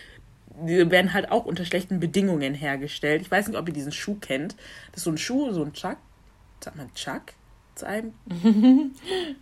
[0.63, 3.23] die werden halt auch unter schlechten Bedingungen hergestellt.
[3.23, 4.57] Ich weiß nicht, ob ihr diesen Schuh kennt.
[4.93, 5.97] Das ist so ein Schuh, so ein Chuck.
[6.61, 7.33] Sagt man Chuck
[7.75, 8.15] zu einem?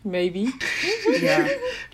[0.02, 0.48] Maybe.
[1.20, 1.44] Ja,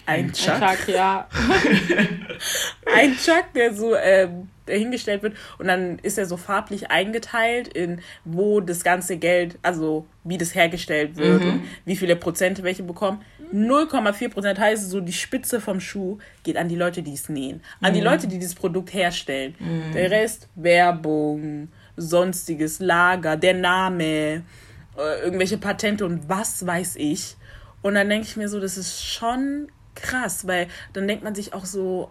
[0.07, 0.62] ein Chuck.
[0.62, 1.29] Ein Chuck, ja.
[2.95, 8.01] Ein Chuck, der so ähm, hingestellt wird und dann ist er so farblich eingeteilt in
[8.25, 13.23] wo das ganze Geld, also wie das hergestellt wird und wie viele Prozente welche bekommen.
[13.53, 17.62] 0,4 Prozent heißt so, die Spitze vom Schuh geht an die Leute, die es nähen.
[17.80, 19.55] An die Leute, die dieses Produkt herstellen.
[19.94, 24.05] Der Rest, Werbung, sonstiges, Lager, der Name,
[24.96, 27.36] äh, irgendwelche Patente und was weiß ich.
[27.82, 31.55] Und dann denke ich mir so, das ist schon krass, weil dann denkt man sich
[31.55, 32.11] auch so,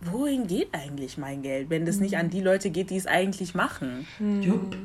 [0.00, 3.54] wohin geht eigentlich mein Geld, wenn das nicht an die Leute geht, die es eigentlich
[3.54, 4.06] machen?
[4.40, 4.76] Jupp.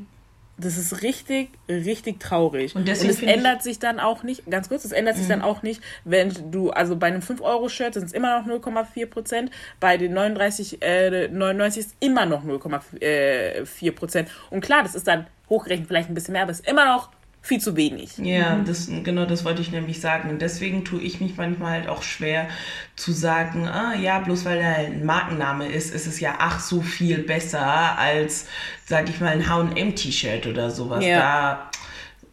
[0.60, 2.74] Das ist richtig, richtig traurig.
[2.76, 5.16] Und Und, deswegen es finde ich- ändert sich dann auch nicht, ganz kurz, es ändert
[5.16, 9.06] sich dann auch nicht, wenn du, also bei einem 5-Euro-Shirt sind es immer noch 0,4
[9.06, 14.30] Prozent, bei den 39, äh, 99 ist immer noch 0,4 Prozent.
[14.50, 17.10] Und klar, das ist dann hochgerechnet vielleicht ein bisschen mehr, aber es ist immer noch
[17.48, 18.18] viel zu wenig.
[18.18, 20.30] Ja, das, genau das wollte ich nämlich sagen.
[20.30, 22.48] Und deswegen tue ich mich manchmal halt auch schwer
[22.96, 26.82] zu sagen, ah ja, bloß weil er ein Markenname ist, ist es ja ach so
[26.82, 28.48] viel besser als,
[28.86, 31.06] sag ich mal, ein H&M-T-Shirt oder sowas.
[31.06, 31.20] Ja.
[31.20, 31.72] Da,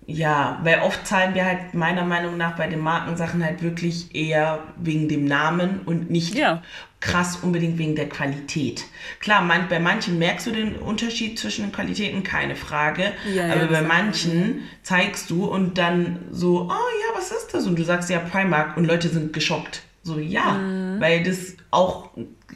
[0.07, 4.59] ja, weil oft zahlen wir halt meiner Meinung nach bei den Markensachen halt wirklich eher
[4.77, 6.63] wegen dem Namen und nicht Ja.
[7.05, 8.85] Krass unbedingt wegen der Qualität.
[9.21, 13.13] Klar, man, bei manchen merkst du den Unterschied zwischen den Qualitäten, keine Frage.
[13.35, 17.49] Ja, ja, aber das bei manchen zeigst du und dann so, oh ja, was ist
[17.53, 17.67] das?
[17.67, 19.83] Und du sagst ja Primark und Leute sind geschockt.
[20.03, 21.01] So, ja, Mhm.
[21.01, 22.11] weil das auch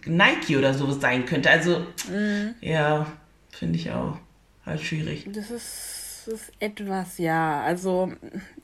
[0.06, 1.50] Nike oder sowas sein könnte.
[1.50, 1.80] Also,
[2.10, 2.54] Mhm.
[2.62, 3.06] ja,
[3.50, 4.16] finde ich auch
[4.64, 5.26] halt schwierig.
[5.32, 5.97] Das ist,
[6.28, 7.62] ist etwas, ja.
[7.62, 8.12] Also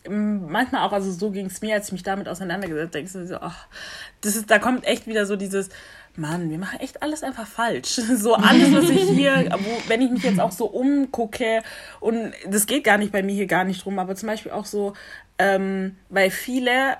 [0.08, 3.26] manchmal auch, also so ging es mir, als ich mich damit auseinandergesetzt habe, denkst du
[3.26, 3.66] so, ach,
[4.20, 5.70] das ist, da kommt echt wieder so dieses,
[6.16, 8.00] Mann, wir machen echt alles einfach falsch.
[8.16, 11.62] So alles, was ich hier, wo, wenn ich mich jetzt auch so umgucke,
[12.00, 14.64] und das geht gar nicht bei mir hier gar nicht drum, aber zum Beispiel auch
[14.64, 14.92] so,
[15.38, 16.96] ähm, weil viele,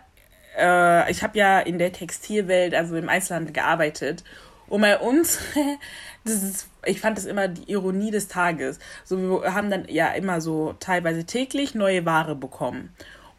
[0.58, 4.24] äh, ich habe ja in der Textilwelt, also im Einzelhandel gearbeitet.
[4.66, 5.38] Und bei uns,
[6.24, 8.78] das ist, ich fand das immer die Ironie des Tages.
[9.04, 12.94] So, wir haben dann ja immer so teilweise täglich neue Ware bekommen.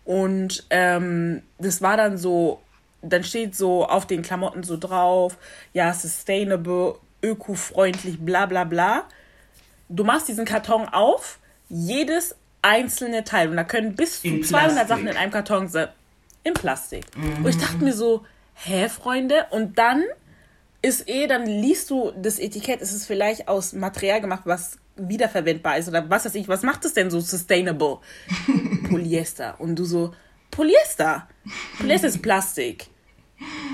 [0.06, 2.62] Und ähm, das war dann so,
[3.02, 5.38] dann steht so auf den Klamotten so drauf,
[5.74, 9.06] ja, sustainable, ökofreundlich, bla bla bla.
[9.90, 11.40] Du machst diesen Karton auf,
[11.70, 14.88] jedes einzelne Teil, und da können bis zu In 200 Plastik.
[14.88, 15.90] Sachen in einem Karton sein,
[16.44, 17.06] in Plastik.
[17.16, 18.26] Und ich dachte mir so,
[18.56, 19.48] hä, Freunde?
[19.52, 20.04] Und dann
[20.86, 25.78] ist eh, dann liest du das Etikett, ist es vielleicht aus Material gemacht, was wiederverwendbar
[25.78, 27.98] ist oder was weiß ich, was macht es denn so sustainable?
[28.90, 29.56] Polyester.
[29.60, 30.14] Und du so,
[30.52, 31.28] Polyester.
[31.80, 32.88] Polyester ist Plastik.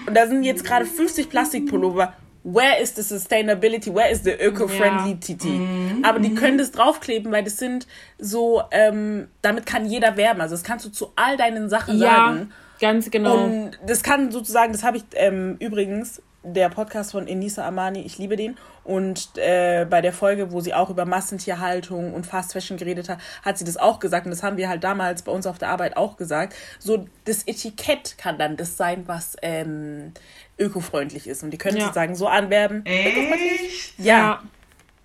[0.07, 2.13] Und da sind jetzt gerade 50 Plastikpullover.
[2.43, 3.93] Where is the sustainability?
[3.93, 5.43] Where is the eco-friendly-TT?
[5.43, 6.03] Mhm.
[6.03, 7.85] Aber die können das draufkleben, weil das sind
[8.17, 10.41] so, ähm, damit kann jeder werben.
[10.41, 12.51] Also das kannst du zu all deinen Sachen Ja, sagen.
[12.79, 13.43] ganz genau.
[13.43, 18.17] Und das kann sozusagen, das habe ich ähm, übrigens, der Podcast von Enisa Amani, ich
[18.17, 18.57] liebe den.
[18.83, 23.19] Und äh, bei der Folge, wo sie auch über Massentierhaltung und Fast Fashion geredet hat,
[23.43, 24.25] hat sie das auch gesagt.
[24.25, 26.55] Und das haben wir halt damals bei uns auf der Arbeit auch gesagt.
[26.79, 30.13] So, das Etikett kann dann das sein, was ähm,
[30.57, 31.43] ökofreundlich ist.
[31.43, 31.83] Und die können Ja.
[31.83, 32.85] sozusagen so anwerben.
[32.85, 33.99] Echt?
[33.99, 34.41] Ja.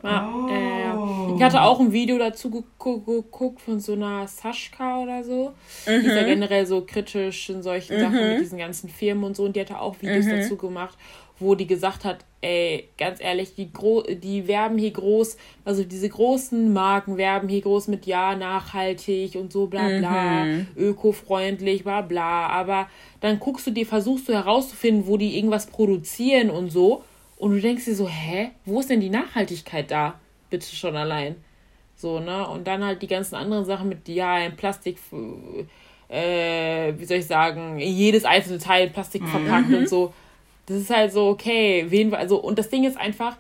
[0.03, 0.49] Ja, Oh.
[0.49, 1.35] äh, ja.
[1.37, 5.53] Ich hatte auch ein Video dazu geguckt, von so einer Sascha oder so.
[5.87, 9.45] Die ist ja generell so kritisch in solchen Sachen mit diesen ganzen Firmen und so.
[9.45, 10.97] Und die hatte auch Videos dazu gemacht,
[11.39, 16.09] wo die gesagt hat, ey, ganz ehrlich, die, gro die werben hier groß, also diese
[16.09, 22.49] großen Marken werben hier groß mit ja, nachhaltig und so bla bla, ökofreundlich, bla bla.
[22.49, 22.89] Aber
[23.21, 27.03] dann guckst du dir, versuchst du herauszufinden, wo die irgendwas produzieren und so.
[27.37, 30.19] Und du denkst dir so, hä, wo ist denn die Nachhaltigkeit da?
[30.49, 31.37] Bitte schon allein.
[31.97, 32.47] So, ne?
[32.49, 34.99] Und dann halt die ganzen anderen Sachen mit, ja, in Plastik,
[36.09, 40.13] äh, wie soll ich sagen, jedes einzelne Teil in Plastik verpackt und so.
[40.67, 43.37] Das ist halt so, okay, wen, also, und das Ding ist einfach,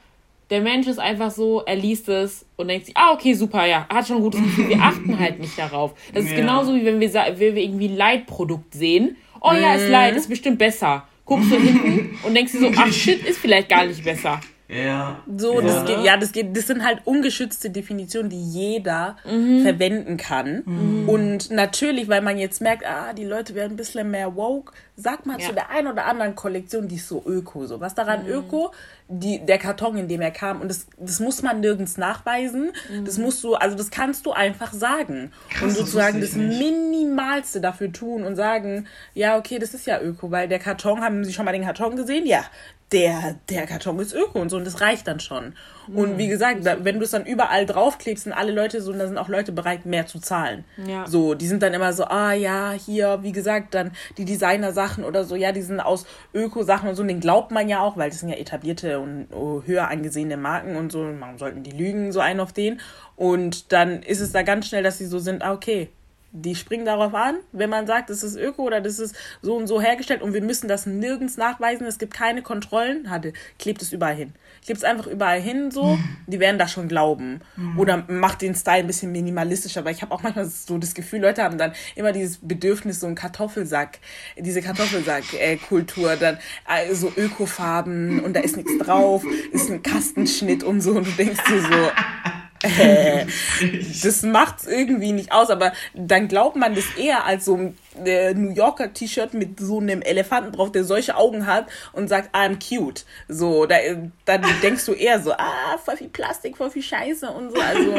[0.51, 3.85] der Mensch ist einfach so, er liest es und denkt sich, ah, okay, super, ja,
[3.89, 4.69] hat schon ein gutes Gefühl.
[4.69, 5.95] Wir achten halt nicht darauf.
[6.15, 6.37] Das ist Ja.
[6.37, 9.17] genauso wie wenn wir, wenn wir irgendwie ein Leitprodukt sehen.
[9.41, 11.07] Oh ja, ist Light, ist bestimmt besser.
[11.25, 14.41] Guckst du hinten und denkst dir so, ach shit, ist vielleicht gar nicht besser.
[14.69, 15.21] Ja.
[15.37, 15.67] So, ja.
[15.67, 19.63] das geht, ja, das geht, das sind halt ungeschützte Definitionen, die jeder Mhm.
[19.63, 20.63] verwenden kann.
[21.07, 25.25] Und natürlich, weil man jetzt merkt, ah, die Leute werden ein bisschen mehr woke, sag
[25.25, 25.47] mal Ja.
[25.49, 27.67] zu der einen oder anderen Kollektion, die ist so öko.
[27.67, 28.31] So, was daran Mhm.
[28.33, 28.73] öko?
[29.09, 30.61] Die, der Karton, in dem er kam.
[30.61, 32.73] Und das, das muss man nirgends nachweisen.
[32.93, 33.05] Mhm.
[33.05, 35.31] Das musst du, also das kannst du einfach sagen.
[35.51, 36.59] Krass, und das sozusagen das nicht.
[36.59, 41.25] Minimalste dafür tun und sagen, ja, okay, das ist ja öko, weil der Karton, haben
[41.25, 42.27] Sie schon mal den Karton gesehen?
[42.27, 42.45] Ja,
[42.93, 45.55] der, der Karton ist öko und so und das reicht dann schon.
[45.93, 48.99] Und wie gesagt, da, wenn du es dann überall draufklebst, sind alle Leute so, und
[48.99, 50.65] da sind auch Leute bereit, mehr zu zahlen.
[50.85, 51.07] Ja.
[51.07, 55.25] So, die sind dann immer so, ah ja, hier, wie gesagt, dann die Designer-Sachen oder
[55.25, 58.11] so, ja, die sind aus Öko-Sachen und so, und den glaubt man ja auch, weil
[58.11, 62.13] das sind ja etablierte und oh, höher angesehene Marken und so, man sollten die lügen,
[62.13, 62.81] so einen auf den.
[63.15, 65.89] Und dann ist es da ganz schnell, dass sie so sind, ah, okay,
[66.33, 69.67] die springen darauf an, wenn man sagt, das ist Öko oder das ist so und
[69.67, 73.93] so hergestellt und wir müssen das nirgends nachweisen, es gibt keine Kontrollen, hatte, klebt es
[73.93, 74.33] überall hin.
[74.65, 77.41] Klebt es einfach überall hin so, die werden das schon glauben.
[77.77, 81.21] Oder macht den Style ein bisschen minimalistischer, aber ich habe auch manchmal so das Gefühl,
[81.21, 83.99] Leute haben dann immer dieses Bedürfnis, so einen Kartoffelsack,
[84.37, 89.23] diese Kartoffelsack-Kultur, dann äh, so Ökofarben und da ist nichts drauf,
[89.53, 91.69] ist ein Kastenschnitt und so und du denkst dir so,
[94.03, 98.35] das macht's irgendwie nicht aus, aber dann glaubt man das eher als so ein äh,
[98.35, 102.59] New Yorker T-Shirt mit so einem Elefanten drauf, der solche Augen hat und sagt, I'm
[102.59, 103.05] cute.
[103.29, 103.77] So, da,
[104.25, 107.61] dann denkst du eher so, ah, voll viel Plastik, voll viel Scheiße und so.
[107.61, 107.95] Also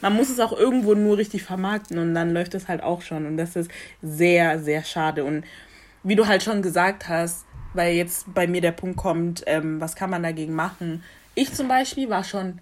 [0.00, 3.26] man muss es auch irgendwo nur richtig vermarkten und dann läuft es halt auch schon
[3.26, 3.70] und das ist
[4.02, 5.44] sehr, sehr schade und
[6.02, 9.96] wie du halt schon gesagt hast, weil jetzt bei mir der Punkt kommt, ähm, was
[9.96, 11.02] kann man dagegen machen?
[11.34, 12.60] Ich zum Beispiel war schon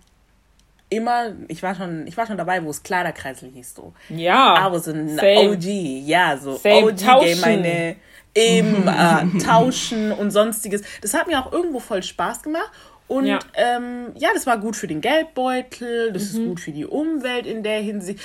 [0.96, 3.92] immer, ich war schon, ich war schon dabei, wo es Kleiderkreisel hieß so.
[4.08, 4.68] Ja.
[4.68, 5.50] I was same.
[5.50, 7.40] OG, ja, so Same, OG tauschen.
[7.40, 7.96] Meine
[8.34, 10.82] im äh, Tauschen und sonstiges.
[11.00, 12.70] Das hat mir auch irgendwo voll Spaß gemacht.
[13.08, 13.40] Und Ja.
[13.54, 17.62] ähm, ja das war gut für den Geldbeutel, das ist gut für die Umwelt in
[17.62, 18.20] der Hinsicht,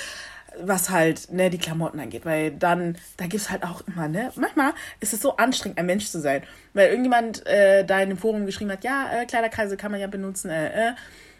[0.62, 2.24] was halt ne, die Klamotten angeht.
[2.24, 5.86] Weil dann, da gibt es halt auch immer, ne, manchmal ist es so anstrengend, ein
[5.86, 6.42] Mensch zu sein.
[6.72, 10.06] Weil irgendjemand äh, da in dem Forum geschrieben hat, ja, äh, Kleiderkreise kann man ja
[10.06, 10.92] benutzen, äh, äh.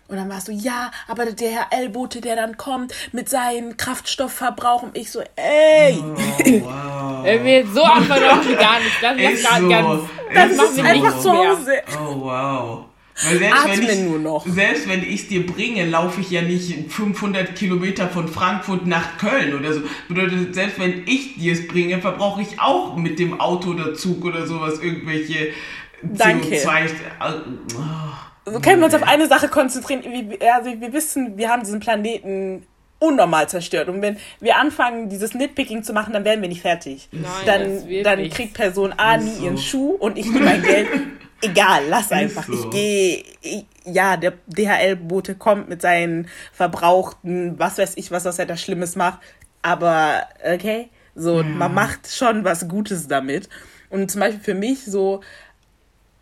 [0.09, 4.83] Und dann warst du, ja, aber der Herr L-Bote, der dann kommt mit seinem Kraftstoffverbrauch
[4.83, 6.15] und ich so, ey, Oh,
[6.65, 7.25] wow.
[7.25, 9.03] Wenn wir jetzt so wir gar nicht.
[9.03, 9.69] Das, das, Ist gar, so.
[9.69, 10.03] ganz,
[10.35, 10.93] das Ist machen ist wir so.
[10.93, 11.31] nicht einfach zu.
[11.31, 11.73] Hause.
[12.01, 12.85] Oh, wow.
[13.25, 14.47] Weil selbst Atme wenn ich, nur noch.
[14.47, 19.19] Selbst wenn ich es dir bringe, laufe ich ja nicht 500 Kilometer von Frankfurt nach
[19.19, 19.81] Köln oder so.
[20.09, 24.25] Bedeutet, selbst wenn ich dir es bringe, verbrauche ich auch mit dem Auto oder Zug
[24.25, 25.49] oder sowas irgendwelche
[26.03, 26.57] Danke.
[26.57, 26.89] CO2.
[27.21, 28.28] Oh.
[28.53, 30.03] So können wir uns auf eine Sache konzentrieren.
[30.05, 32.67] Wir, also wir wissen, wir haben diesen Planeten
[32.99, 33.89] unnormal zerstört.
[33.89, 37.09] Und wenn wir anfangen, dieses Nitpicking zu machen, dann werden wir nicht fertig.
[37.13, 39.45] Nein, dann, dann kriegt Person A nie so.
[39.45, 40.89] ihren Schuh und ich nie mein Geld.
[41.41, 42.45] Egal, lass einfach.
[42.45, 42.53] so.
[42.53, 43.25] Ich gehe,
[43.85, 48.97] ja, der DHL-Bote kommt mit seinen verbrauchten, was weiß ich, was das er da Schlimmes
[48.97, 49.21] macht.
[49.63, 53.49] Aber, okay, so, man macht schon was Gutes damit.
[53.91, 55.21] Und zum Beispiel für mich so,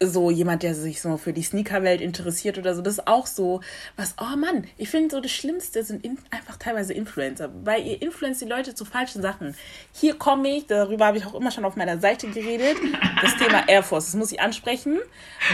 [0.01, 3.61] so jemand, der sich so für die Sneakerwelt interessiert oder so, das ist auch so,
[3.97, 8.03] was, oh Mann, ich finde so das Schlimmste sind in, einfach teilweise Influencer, weil ihr
[8.03, 9.55] influenzt die Leute zu falschen Sachen.
[9.93, 12.77] Hier komme ich, darüber habe ich auch immer schon auf meiner Seite geredet,
[13.23, 14.99] das Thema Air Force, das muss ich ansprechen,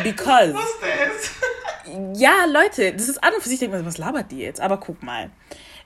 [0.02, 0.54] because.
[0.54, 2.20] Was?
[2.20, 4.60] Ja, Leute, das ist an und für sich, denkt man, was labert die jetzt?
[4.60, 5.30] Aber guck mal.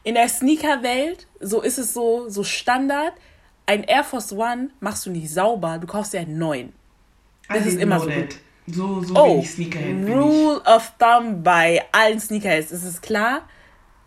[0.03, 3.13] In der Sneakerwelt, so ist es so, so Standard,
[3.67, 6.73] ein Air Force One machst du nicht sauber, du kaufst ja einen neuen.
[7.49, 8.09] Das ist immer so.
[8.09, 8.37] Gut.
[8.69, 12.73] So, so oh, wenig Sneakerhead Rule of Thumb bei allen Sneakerheads.
[12.73, 13.43] Es ist klar,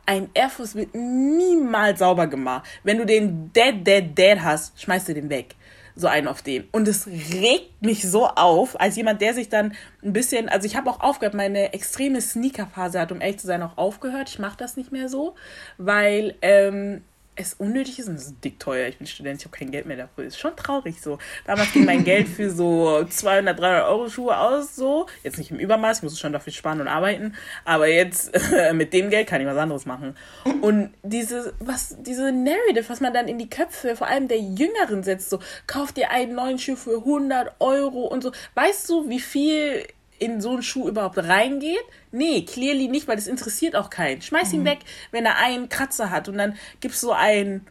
[0.05, 2.68] ein Air Force wird niemals sauber gemacht.
[2.84, 5.55] Wenn du den Dead, Dead, Dead hast, schmeißt du den weg.
[5.95, 6.68] So einen auf den.
[6.72, 10.76] Und es regt mich so auf, als jemand, der sich dann ein bisschen, also ich
[10.76, 14.30] habe auch aufgehört, meine extreme Sneakerphase hat, um ehrlich zu sein, auch aufgehört.
[14.30, 15.36] Ich mache das nicht mehr so,
[15.78, 17.03] weil ähm,
[17.40, 18.88] es unnötig ist und es ist dick teuer.
[18.88, 20.26] Ich bin Student, ich habe kein Geld mehr dafür.
[20.26, 21.18] Ist schon traurig so.
[21.46, 25.08] Damals ging mein Geld für so 200, 300 Euro Schuhe aus, so.
[25.24, 27.36] Jetzt nicht im Übermaß, ich muss schon dafür sparen und arbeiten.
[27.66, 28.32] Aber jetzt
[28.74, 30.16] mit dem Geld kann ich was anderes machen.
[30.62, 35.04] Und diese, was, diese Narrative, was man dann in die Köpfe, vor allem der Jüngeren
[35.04, 38.32] setzt, so, kauft dir einen neuen Schuh für 100 Euro und so.
[38.56, 39.86] Weißt du, wie viel
[40.20, 41.84] in so einen Schuh überhaupt reingeht?
[42.11, 44.22] Nee, clearly nicht, weil das interessiert auch keinen.
[44.22, 44.65] Schmeiß ihn mhm.
[44.65, 44.80] weg,
[45.11, 47.65] wenn er einen Kratzer hat und dann gibt's so einen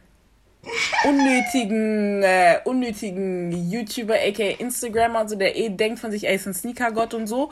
[1.05, 6.47] unnötigen, äh, unnötigen YouTuber, aka Instagrammer und so, der eh denkt von sich, ey, ist
[6.47, 7.51] ein Sneakergott und so.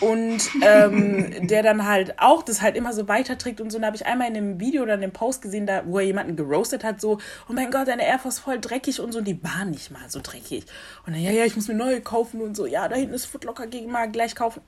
[0.00, 3.76] Und ähm, der dann halt auch das halt immer so weiterträgt und so.
[3.76, 5.98] Und da habe ich einmal in einem Video oder in einem Post gesehen, da, wo
[5.98, 7.18] er jemanden geroastet hat, so,
[7.48, 9.20] oh mein Gott, deine Air Force voll dreckig und so.
[9.20, 10.64] Und die war nicht mal so dreckig.
[11.06, 12.66] Und dann, ja, ja, ich muss mir neue kaufen und so.
[12.66, 14.62] Ja, da hinten ist Footlocker gegen mal gleich kaufen.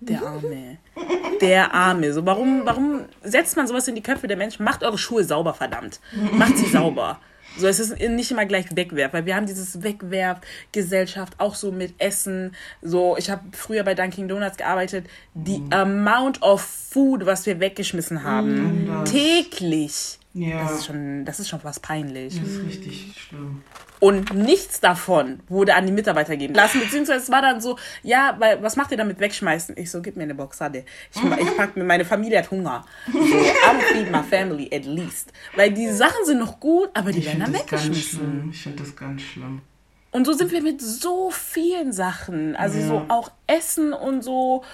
[0.00, 0.78] Der Arme.
[1.40, 2.12] Der Arme.
[2.12, 4.64] So, warum, warum setzt man sowas in die Köpfe der Menschen?
[4.64, 6.00] Macht eure Schuhe sauber, verdammt.
[6.32, 7.20] Macht sie sauber.
[7.58, 11.94] So, es ist nicht immer gleich Wegwerf, weil wir haben dieses Wegwerf-Gesellschaft auch so mit
[11.98, 12.54] Essen.
[12.82, 15.06] So, ich habe früher bei Dunkin' Donuts gearbeitet.
[15.32, 15.72] Die mm.
[15.72, 20.18] Amount of Food, was wir weggeschmissen haben, mm, täglich.
[20.36, 20.64] Ja.
[20.64, 22.38] Das ist schon, das ist schon was peinlich.
[22.38, 23.62] Das ist richtig schlimm.
[24.00, 26.80] Und nichts davon wurde an die Mitarbeiter geben lassen.
[26.80, 29.74] Beziehungsweise es war dann so, ja, weil, was macht ihr damit wegschmeißen?
[29.78, 30.84] Ich so, gib mir eine Boxade.
[31.14, 32.84] Ich, ich pack mir, meine Familie hat Hunger.
[33.10, 35.32] So, I'm feed my family at least.
[35.54, 38.50] Weil die Sachen sind noch gut, aber die ich werden dann weggeschmissen.
[38.50, 39.62] Ich finde das ganz schlimm.
[40.16, 42.56] Und so sind wir mit so vielen Sachen.
[42.56, 42.86] Also ja.
[42.86, 44.64] so auch Essen und so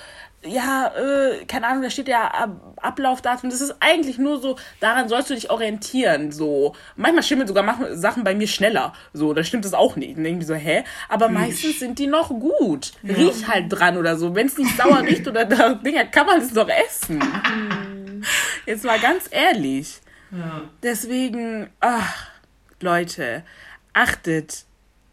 [0.45, 3.51] ja, äh, keine Ahnung, da steht ja Ab Ablaufdatum.
[3.51, 6.33] Das ist eigentlich nur so, daran sollst du dich orientieren.
[6.33, 8.93] So, manchmal stimmen sogar Sachen bei mir schneller.
[9.13, 10.17] So, da stimmt das auch nicht.
[10.17, 10.85] Und irgendwie so, hä?
[11.09, 11.35] Aber Riech.
[11.35, 12.93] meistens sind die noch gut.
[13.03, 13.15] Ja.
[13.15, 14.35] Riech halt dran oder so.
[14.35, 17.23] Wenn es nicht sauer riecht oder da, Dinger, kann man es doch essen.
[18.67, 20.01] Jetzt mal ganz ehrlich.
[20.33, 20.63] Ja.
[20.83, 22.29] Deswegen, ach,
[22.81, 23.45] Leute,
[23.93, 24.65] achtet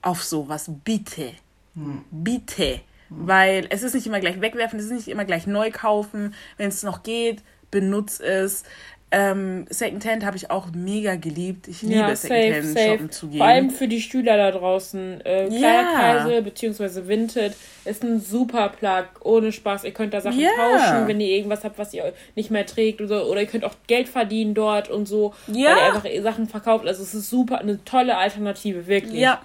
[0.01, 1.33] auf sowas, bitte.
[1.75, 2.03] Hm.
[2.09, 2.81] Bitte.
[3.09, 6.33] Weil es ist nicht immer gleich wegwerfen, es ist nicht immer gleich neu kaufen.
[6.57, 7.41] Wenn es noch geht,
[7.71, 8.63] benutze es.
[9.11, 11.67] Ähm, Secondhand habe ich auch mega geliebt.
[11.67, 13.39] Ich liebe ja, Secondhand shoppen zu gehen.
[13.39, 15.21] Vor allem für die Schüler da draußen.
[15.21, 16.41] Äh, Kleiderkreise ja.
[16.41, 17.07] bzw.
[17.07, 17.55] Vinted
[17.85, 19.05] ist ein super Plug.
[19.21, 19.83] Ohne Spaß.
[19.85, 20.51] Ihr könnt da Sachen ja.
[20.55, 23.01] tauschen, wenn ihr irgendwas habt, was ihr nicht mehr trägt.
[23.01, 25.33] Oder, oder ihr könnt auch Geld verdienen dort und so.
[25.47, 25.71] Ja.
[25.71, 26.85] Weil ihr einfach Sachen verkauft.
[26.85, 29.21] Also es ist super, eine tolle Alternative, wirklich.
[29.21, 29.41] Ja.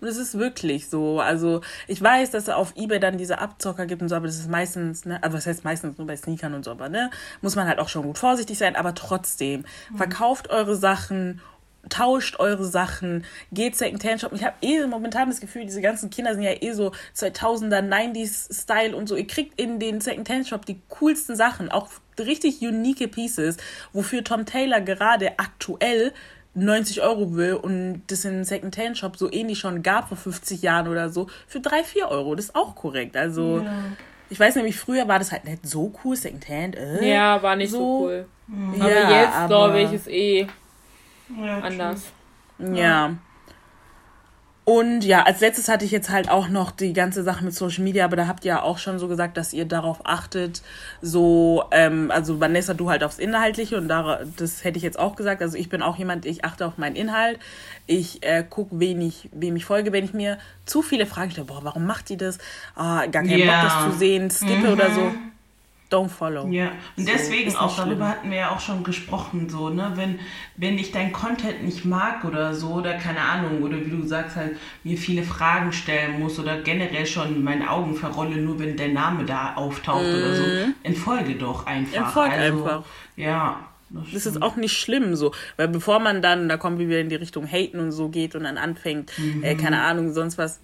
[0.00, 1.20] Das ist wirklich so.
[1.20, 4.36] Also ich weiß, dass es auf Ebay dann diese Abzocker gibt und so, aber das
[4.36, 7.56] ist meistens, ne, also was heißt meistens nur bei Sneakern und so, aber ne, muss
[7.56, 9.96] man halt auch schon gut vorsichtig sein, aber trotzdem, mhm.
[9.96, 11.40] verkauft eure Sachen,
[11.88, 14.36] tauscht eure Sachen, geht Secondhand shoppen.
[14.36, 18.62] Ich habe eh momentan das Gefühl, diese ganzen Kinder sind ja eh so 2000er, 90s
[18.62, 19.16] Style und so.
[19.16, 21.88] Ihr kriegt in den Secondhand Shop die coolsten Sachen, auch
[22.18, 23.56] richtig unique Pieces,
[23.92, 26.12] wofür Tom Taylor gerade aktuell
[26.56, 30.88] 90 Euro will und das in einem Second-Hand-Shop so ähnlich schon gab vor 50 Jahren
[30.88, 32.34] oder so, für 3, 4 Euro.
[32.34, 33.16] Das ist auch korrekt.
[33.16, 33.72] Also, ja.
[34.30, 36.76] ich weiß nämlich, früher war das halt nicht so cool, Second-Hand.
[36.76, 38.26] Äh, ja, war nicht so, so cool.
[38.46, 38.80] Mhm.
[38.80, 40.46] Aber ja, jetzt, glaube ich, ist eh
[41.62, 42.04] anders.
[42.58, 42.74] Ja.
[42.74, 43.16] ja.
[44.68, 47.84] Und ja, als letztes hatte ich jetzt halt auch noch die ganze Sache mit Social
[47.84, 50.60] Media, aber da habt ihr ja auch schon so gesagt, dass ihr darauf achtet,
[51.00, 55.14] so, ähm, also Vanessa, du halt aufs Inhaltliche und da, das hätte ich jetzt auch
[55.14, 55.40] gesagt.
[55.40, 57.38] Also ich bin auch jemand, ich achte auf meinen Inhalt.
[57.86, 61.46] Ich äh, gucke, wen ich, wem ich folge, wenn ich mir zu viele Fragen stelle,
[61.46, 62.38] boah, warum macht die das?
[62.74, 63.62] Ah, gar keinen yeah.
[63.62, 64.72] Bock, das zu sehen, skippe mhm.
[64.72, 65.12] oder so
[65.90, 66.48] don't follow.
[66.48, 70.18] Ja, und deswegen so, auch, darüber hatten wir ja auch schon gesprochen, so, ne, wenn,
[70.56, 74.36] wenn ich dein Content nicht mag oder so, oder keine Ahnung, oder wie du sagst,
[74.36, 78.88] halt, mir viele Fragen stellen muss oder generell schon meine Augen verrolle, nur wenn der
[78.88, 80.14] Name da auftaucht mhm.
[80.14, 80.74] oder so, mhm.
[80.82, 81.96] entfolge doch einfach.
[81.96, 82.84] Entfolge also, einfach.
[83.16, 83.60] Ja.
[83.88, 87.00] Das, das, ist auch nicht schlimm so, weil bevor man dann, da kommen wir wieder
[87.00, 89.44] in die Richtung Haten und so geht und dann anfängt, mhm.
[89.44, 90.60] äh, keine Ahnung, sonst was,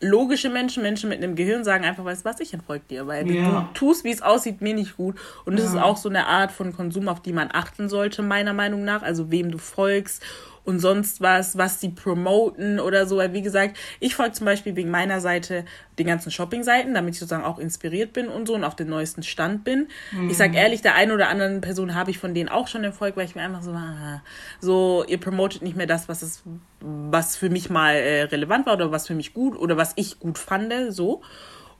[0.00, 3.30] logische Menschen, Menschen mit einem Gehirn sagen einfach, weißt du was, ich entfolge dir, weil
[3.30, 3.42] Ja.
[3.72, 5.16] du tust, wie es aussieht, mir nicht gut.
[5.44, 5.70] Und das Ja.
[5.72, 9.02] ist auch so eine Art von Konsum, auf die man achten sollte, meiner Meinung nach.
[9.02, 10.22] Also wem du folgst
[10.68, 13.16] und sonst was, was die promoten oder so.
[13.16, 15.64] Weil wie gesagt, ich folge zum Beispiel wegen meiner Seite
[15.98, 19.22] den ganzen Shopping-Seiten, damit ich sozusagen auch inspiriert bin und so und auf dem neuesten
[19.22, 19.88] Stand bin.
[20.28, 23.16] Ich sag ehrlich, der einen oder anderen Person habe ich von denen auch schon entfolgt,
[23.16, 24.22] weil ich mir einfach so, ah,
[24.60, 26.42] so, ihr promotet nicht mehr das, was es,
[26.80, 30.20] was für mich mal äh, relevant war oder was für mich gut oder was ich
[30.20, 31.22] gut fand, so.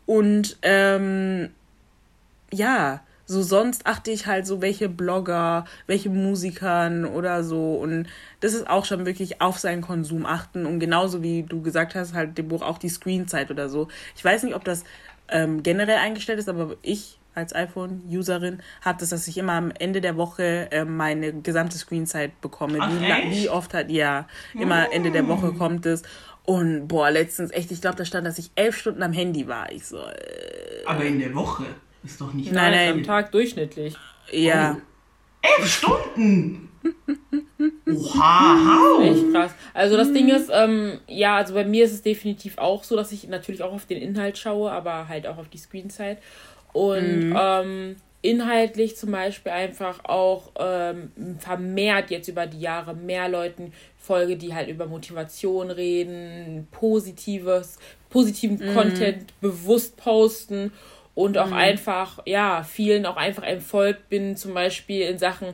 [0.06, 1.50] Und ähm,
[2.50, 7.74] ja, so sonst achte ich halt so, welche Blogger, welche Musikern oder so.
[7.74, 8.06] Und
[8.40, 10.64] das ist auch schon wirklich auf seinen Konsum achten.
[10.64, 13.88] Und genauso wie du gesagt hast, halt dem Buch auch die Screenzeit oder so.
[14.16, 14.84] Ich weiß nicht, ob das
[15.28, 20.00] ähm, generell eingestellt ist, aber ich als iPhone-Userin habe das, dass ich immer am Ende
[20.00, 22.78] der Woche äh, meine gesamte Screenzeit bekomme.
[22.80, 26.02] Ach, wie, wie oft hat, ja, immer Ende der Woche kommt es.
[26.44, 29.70] Und boah, letztens echt, ich glaube, da stand, dass ich elf Stunden am Handy war.
[29.70, 31.66] Ich so, äh, Aber in der Woche
[32.04, 32.52] ist doch nicht.
[32.52, 32.92] Nein, nein.
[32.92, 33.94] Am Tag durchschnittlich.
[34.32, 34.78] ja.
[35.40, 36.68] Elf Stunden!
[37.88, 39.00] Oha!
[39.02, 39.52] Echt krass.
[39.72, 43.12] Also das Ding ist, ähm, ja, also bei mir ist es definitiv auch so, dass
[43.12, 46.18] ich natürlich auch auf den Inhalt schaue, aber halt auch auf die Screenzeit.
[46.72, 53.72] Und ähm, inhaltlich zum Beispiel einfach auch ähm, vermehrt jetzt über die Jahre mehr Leuten
[53.96, 57.78] folge, die halt über Motivation reden, positives,
[58.10, 60.72] positiven Content bewusst posten
[61.18, 65.48] und auch einfach, ja, vielen auch einfach entfolgt bin, zum Beispiel in Sachen,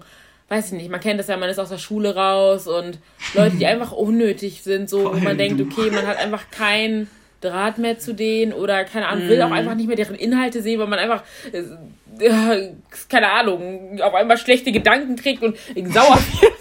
[0.51, 2.99] weiß ich nicht, man kennt das ja, man ist aus der Schule raus und
[3.33, 7.09] Leute, die einfach unnötig sind, so, wo Vor man denkt, okay, man hat einfach keinen
[7.41, 10.79] Draht mehr zu denen oder keine Ahnung, will auch einfach nicht mehr deren Inhalte sehen,
[10.81, 12.69] weil man einfach, äh,
[13.09, 15.57] keine Ahnung, auf einmal schlechte Gedanken kriegt und
[15.95, 16.53] sauer wird.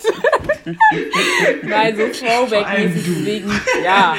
[1.64, 3.52] Nein, so Throwback-mäßig, deswegen,
[3.84, 4.16] ja,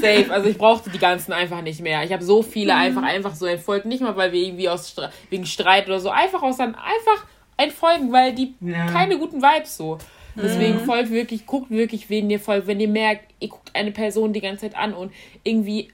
[0.00, 0.26] safe.
[0.30, 2.02] Also ich brauchte die ganzen einfach nicht mehr.
[2.04, 4.94] Ich habe so viele einfach, einfach so entfolgt, nicht mal, weil wir irgendwie aus
[5.30, 8.86] wegen Streit oder so, einfach aus dann einfach entfolgen, weil die Ja.
[8.86, 9.98] keine guten Vibes so.
[10.38, 12.66] Deswegen folgt wirklich, guckt wirklich, wen ihr folgt.
[12.66, 15.10] Wenn ihr merkt, ihr guckt eine Person die ganze Zeit an und
[15.44, 15.88] irgendwie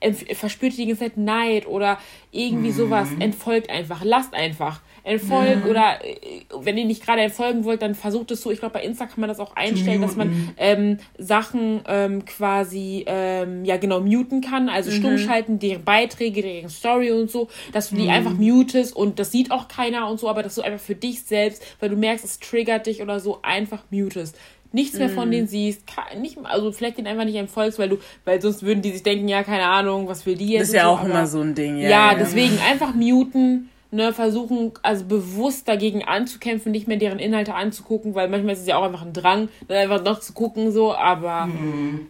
[0.00, 1.98] äh, verspürt die ganze Zeit Neid oder
[2.32, 4.80] irgendwie sowas, entfolgt einfach, lasst einfach.
[5.08, 6.16] Entfolgt oder äh,
[6.60, 8.50] wenn ihr nicht gerade entfolgen wollt, dann versucht es so.
[8.50, 13.04] Ich glaube, bei Insta kann man das auch einstellen, dass man ähm, Sachen ähm, quasi,
[13.06, 14.68] ähm, ja genau, muten kann.
[14.68, 19.18] Also stumm schalten, deren Beiträge, deren Story und so, dass du die einfach mutest und
[19.18, 21.96] das sieht auch keiner und so, aber dass du einfach für dich selbst, weil du
[21.96, 24.36] merkst, es triggert dich oder so, einfach mutest.
[24.70, 27.96] Nichts mehr von denen siehst, ka- nicht, also vielleicht den einfach nicht entfolgst, weil du,
[28.26, 30.60] weil sonst würden die sich denken, ja, keine Ahnung, was will die jetzt?
[30.60, 31.78] Das ist ja auch aber- immer so ein Ding.
[31.78, 37.54] Ja, ja, deswegen einfach muten, ne, versuchen, also bewusst dagegen anzukämpfen, nicht mehr deren Inhalte
[37.54, 40.72] anzugucken, weil manchmal ist es ja auch einfach ein Drang, dann einfach noch zu gucken,
[40.72, 41.48] so, aber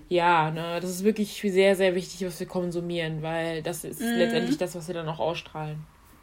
[0.08, 4.58] ja, ne, das ist wirklich sehr, sehr wichtig, was wir konsumieren, weil das ist letztendlich
[4.58, 5.78] das, was wir dann auch ausstrahlen.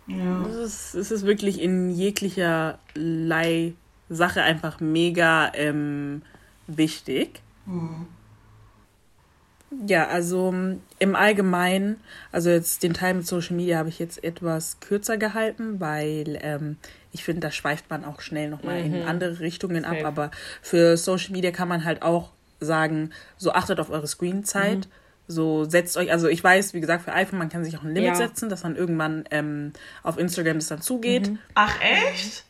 [0.08, 0.46] Ja.
[0.48, 3.74] Es ist, es ist wirklich in jeglicher Lei
[4.10, 6.22] Sache einfach mega ähm,
[6.68, 7.42] wichtig.
[9.88, 11.98] Ja, also ähm, im Allgemeinen,
[12.32, 16.78] also jetzt den Teil mit Social Media habe ich jetzt etwas kürzer gehalten, weil ähm,
[17.12, 19.98] ich finde, da schweift man auch schnell nochmal in andere Richtungen ab.
[19.98, 20.08] Safe.
[20.08, 24.88] Aber für Social Media kann man halt auch sagen, so achtet auf eure Screenzeit.
[25.28, 27.94] So setzt euch, also ich weiß, wie gesagt, für iPhone, man kann sich auch ein
[27.94, 28.16] Limit Ja.
[28.16, 29.74] setzen, dass man irgendwann ähm,
[30.04, 31.32] auf Instagram das dann zugeht.
[31.56, 32.46] Ach, echt?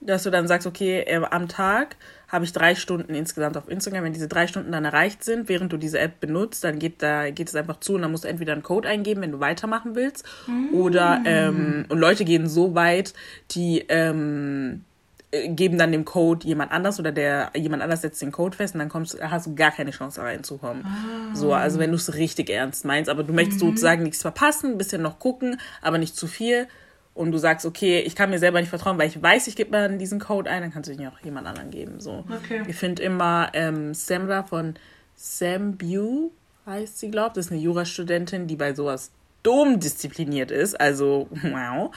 [0.00, 1.96] dass du dann sagst, okay, äh, am Tag
[2.32, 4.04] habe ich drei Stunden insgesamt auf Instagram.
[4.04, 7.30] Wenn diese drei Stunden dann erreicht sind, während du diese App benutzt, dann geht da
[7.30, 9.94] geht es einfach zu und dann musst du entweder einen Code eingeben, wenn du weitermachen
[9.94, 10.24] willst,
[10.72, 13.12] oder ähm, und Leute gehen so weit,
[13.50, 14.84] die ähm,
[15.30, 18.74] äh, geben dann dem Code jemand anders oder der jemand anders setzt den Code fest
[18.74, 20.86] und dann kommst, hast du gar keine Chance da reinzukommen.
[21.34, 24.78] So, also wenn du es richtig ernst meinst, aber du möchtest sozusagen nichts verpassen, ein
[24.78, 26.66] bisschen noch gucken, aber nicht zu viel.
[27.14, 29.70] Und du sagst, okay, ich kann mir selber nicht vertrauen, weil ich weiß, ich gebe
[29.70, 32.00] mir diesen Code ein, dann kannst du ihn ja auch jemand anderen geben.
[32.00, 32.24] So.
[32.30, 32.62] Okay.
[32.66, 34.74] Ich finde immer ähm, Samra von
[35.14, 36.30] Sam Bew,
[36.64, 39.10] heißt sie, glaubt, das ist eine Jurastudentin, die bei sowas
[39.42, 40.80] dumm diszipliniert ist.
[40.80, 41.94] Also, wow.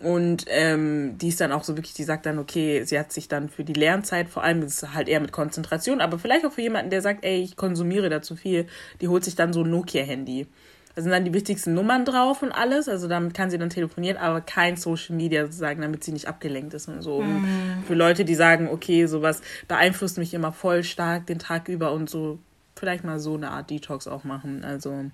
[0.00, 3.28] Und ähm, die ist dann auch so wirklich, die sagt dann, okay, sie hat sich
[3.28, 6.52] dann für die Lernzeit, vor allem ist es halt eher mit Konzentration, aber vielleicht auch
[6.52, 8.66] für jemanden, der sagt, ey, ich konsumiere da zu viel,
[9.02, 10.46] die holt sich dann so ein Nokia-Handy.
[10.94, 14.16] Da sind dann die wichtigsten Nummern drauf und alles, also damit kann sie dann telefonieren,
[14.16, 17.18] aber kein Social Media sozusagen, damit sie nicht abgelenkt ist und so.
[17.18, 21.92] Und für Leute, die sagen, okay, sowas beeinflusst mich immer voll stark den Tag über
[21.92, 22.38] und so,
[22.74, 24.64] vielleicht mal so eine Art Detox auch machen.
[24.64, 25.04] Also,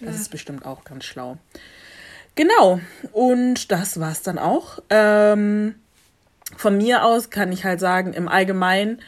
[0.00, 1.38] das ist bestimmt auch ganz schlau.
[2.34, 2.80] Genau,
[3.12, 4.80] und das war's dann auch.
[4.90, 5.76] Ähm,
[6.56, 9.00] von mir aus kann ich halt sagen, im Allgemeinen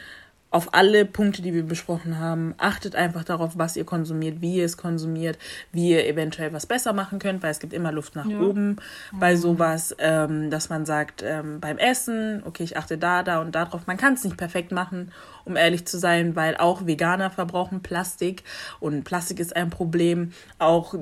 [0.55, 4.63] auf alle Punkte, die wir besprochen haben, achtet einfach darauf, was ihr konsumiert, wie ihr
[4.63, 5.37] es konsumiert,
[5.73, 8.39] wie ihr eventuell was besser machen könnt, weil es gibt immer Luft nach ja.
[8.39, 8.77] oben
[9.11, 13.53] bei sowas, ähm, dass man sagt, ähm, beim Essen, okay, ich achte da, da und
[13.53, 13.81] da drauf.
[13.85, 15.11] Man kann es nicht perfekt machen,
[15.43, 18.45] um ehrlich zu sein, weil auch Veganer verbrauchen Plastik
[18.79, 20.31] und Plastik ist ein Problem.
[20.57, 20.95] Auch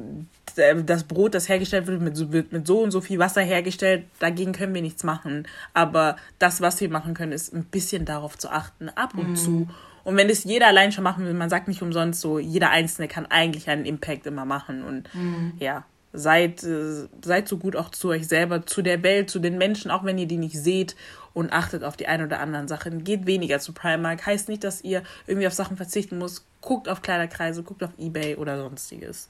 [0.56, 4.06] das Brot, das hergestellt wird, mit so, wird mit so und so viel Wasser hergestellt,
[4.20, 5.48] dagegen können wir nichts machen.
[5.74, 9.36] Aber das, was wir machen können, ist ein bisschen darauf zu achten, ab und mhm.
[9.36, 9.68] zu.
[10.04, 13.08] Und wenn es jeder allein schon machen will, man sagt nicht umsonst so, jeder Einzelne
[13.08, 14.84] kann eigentlich einen Impact immer machen.
[14.84, 15.54] Und mhm.
[15.60, 19.58] ja, seid, äh, seid so gut auch zu euch selber, zu der Welt, zu den
[19.58, 20.96] Menschen, auch wenn ihr die nicht seht
[21.34, 23.04] und achtet auf die ein oder anderen Sachen.
[23.04, 24.26] Geht weniger zu Primark.
[24.26, 26.46] Heißt nicht, dass ihr irgendwie auf Sachen verzichten müsst.
[26.62, 29.30] Guckt auf Kleiderkreise, guckt auf Ebay oder sonstiges.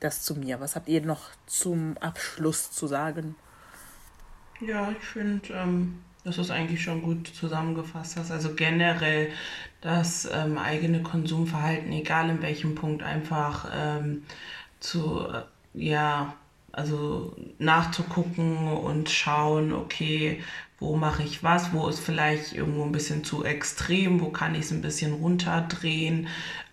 [0.00, 0.60] Das zu mir.
[0.60, 3.36] Was habt ihr noch zum Abschluss zu sagen?
[4.60, 8.30] Ja, ich finde, ähm, dass du es eigentlich schon gut zusammengefasst hast.
[8.30, 9.32] Also generell
[9.80, 14.26] das ähm, eigene Konsumverhalten, egal in welchem Punkt, einfach ähm,
[14.80, 15.42] zu, äh,
[15.74, 16.34] ja,
[16.72, 20.42] also nachzugucken und schauen, okay,
[20.78, 24.62] wo mache ich was, wo ist vielleicht irgendwo ein bisschen zu extrem, wo kann ich
[24.62, 26.28] es ein bisschen runterdrehen.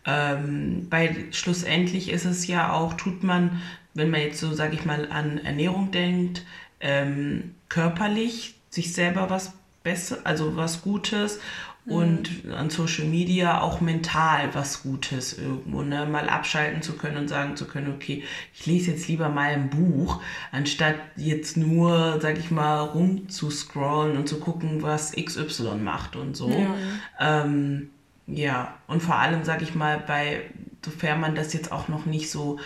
[0.07, 3.61] Ähm, weil schlussendlich ist es ja auch, tut man,
[3.93, 6.43] wenn man jetzt so, sage ich mal, an Ernährung denkt,
[6.79, 9.53] ähm, körperlich sich selber was
[9.83, 11.39] Besseres, also was Gutes
[11.85, 12.53] und mhm.
[12.53, 16.05] an Social Media auch mental was Gutes irgendwo, ne?
[16.05, 19.69] Mal abschalten zu können und sagen zu können, okay, ich lese jetzt lieber mal ein
[19.69, 26.35] Buch, anstatt jetzt nur, sag ich mal, rumzuscrollen und zu gucken, was XY macht und
[26.35, 26.49] so.
[26.49, 27.89] Ja, ähm,
[28.27, 28.77] ja.
[28.87, 30.41] und vor allem, sag ich mal, bei,
[30.83, 32.59] sofern man das jetzt auch noch nicht so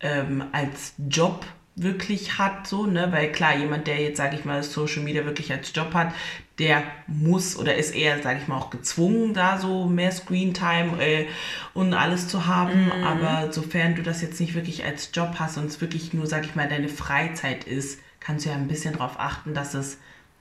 [0.00, 1.44] ähm, als Job
[1.82, 5.52] wirklich hat, so, ne, weil klar, jemand, der jetzt, sage ich mal, Social Media wirklich
[5.52, 6.12] als Job hat,
[6.58, 11.26] der muss oder ist eher, sage ich mal, auch gezwungen, da so mehr Screentime äh,
[11.74, 12.86] und alles zu haben.
[12.86, 13.04] Mhm.
[13.04, 16.46] Aber sofern du das jetzt nicht wirklich als Job hast und es wirklich nur, sage
[16.46, 19.98] ich mal, deine Freizeit ist, kannst du ja ein bisschen darauf achten, dass es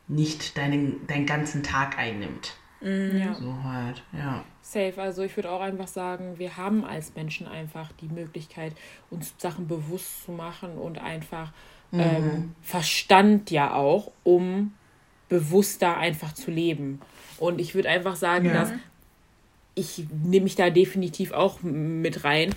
[0.07, 2.55] nicht deinen, deinen ganzen Tag einnimmt.
[2.82, 3.17] Mhm.
[3.17, 3.34] Ja.
[3.34, 4.43] So halt, ja.
[4.61, 4.93] Safe.
[4.97, 8.73] Also ich würde auch einfach sagen, wir haben als Menschen einfach die Möglichkeit,
[9.09, 11.51] uns Sachen bewusst zu machen und einfach
[11.91, 11.99] mhm.
[11.99, 14.73] ähm, Verstand ja auch, um
[15.30, 17.01] bewusster einfach zu leben.
[17.38, 18.53] Und ich würde einfach sagen, ja.
[18.53, 18.71] dass
[19.75, 22.53] ich nehme mich da definitiv auch mit rein.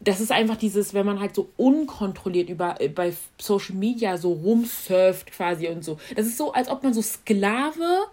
[0.00, 4.32] Das ist einfach dieses, wenn man halt so unkontrolliert über äh, bei Social Media so
[4.32, 5.98] rumsurft quasi und so.
[6.16, 8.06] Das ist so, als ob man so Sklave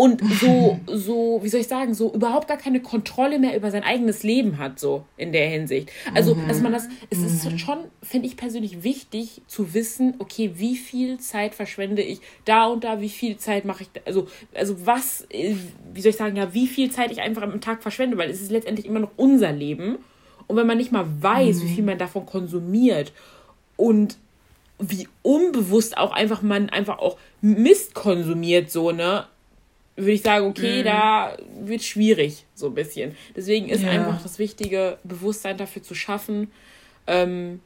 [0.00, 3.82] und so, so, wie soll ich sagen, so überhaupt gar keine Kontrolle mehr über sein
[3.82, 5.90] eigenes Leben hat, so in der Hinsicht.
[6.14, 6.48] Also, mhm.
[6.48, 7.26] dass man das, es mhm.
[7.26, 12.64] ist schon, finde ich persönlich wichtig zu wissen, okay, wie viel Zeit verschwende ich da
[12.68, 15.54] und da, wie viel Zeit mache ich, also, also was, äh,
[15.92, 18.40] wie soll ich sagen, ja, wie viel Zeit ich einfach am Tag verschwende, weil es
[18.40, 19.98] ist letztendlich immer noch unser Leben.
[20.46, 21.62] Und wenn man nicht mal weiß, mhm.
[21.62, 23.12] wie viel man davon konsumiert
[23.76, 24.16] und
[24.78, 29.26] wie unbewusst auch einfach man einfach auch Mist konsumiert, so, ne?
[30.00, 30.84] Würde ich sagen, okay, mhm.
[30.84, 33.14] da wird schwierig, so ein bisschen.
[33.36, 33.90] Deswegen ist ja.
[33.90, 36.50] einfach das Wichtige, Bewusstsein dafür zu schaffen,
[37.06, 37.60] ähm,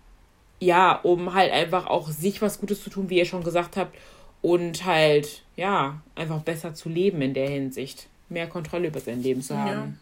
[0.60, 3.96] ja, um halt einfach auch sich was Gutes zu tun, wie ihr schon gesagt habt,
[4.42, 8.08] und halt, ja, einfach besser zu leben in der Hinsicht.
[8.28, 9.98] Mehr Kontrolle über sein Leben zu haben.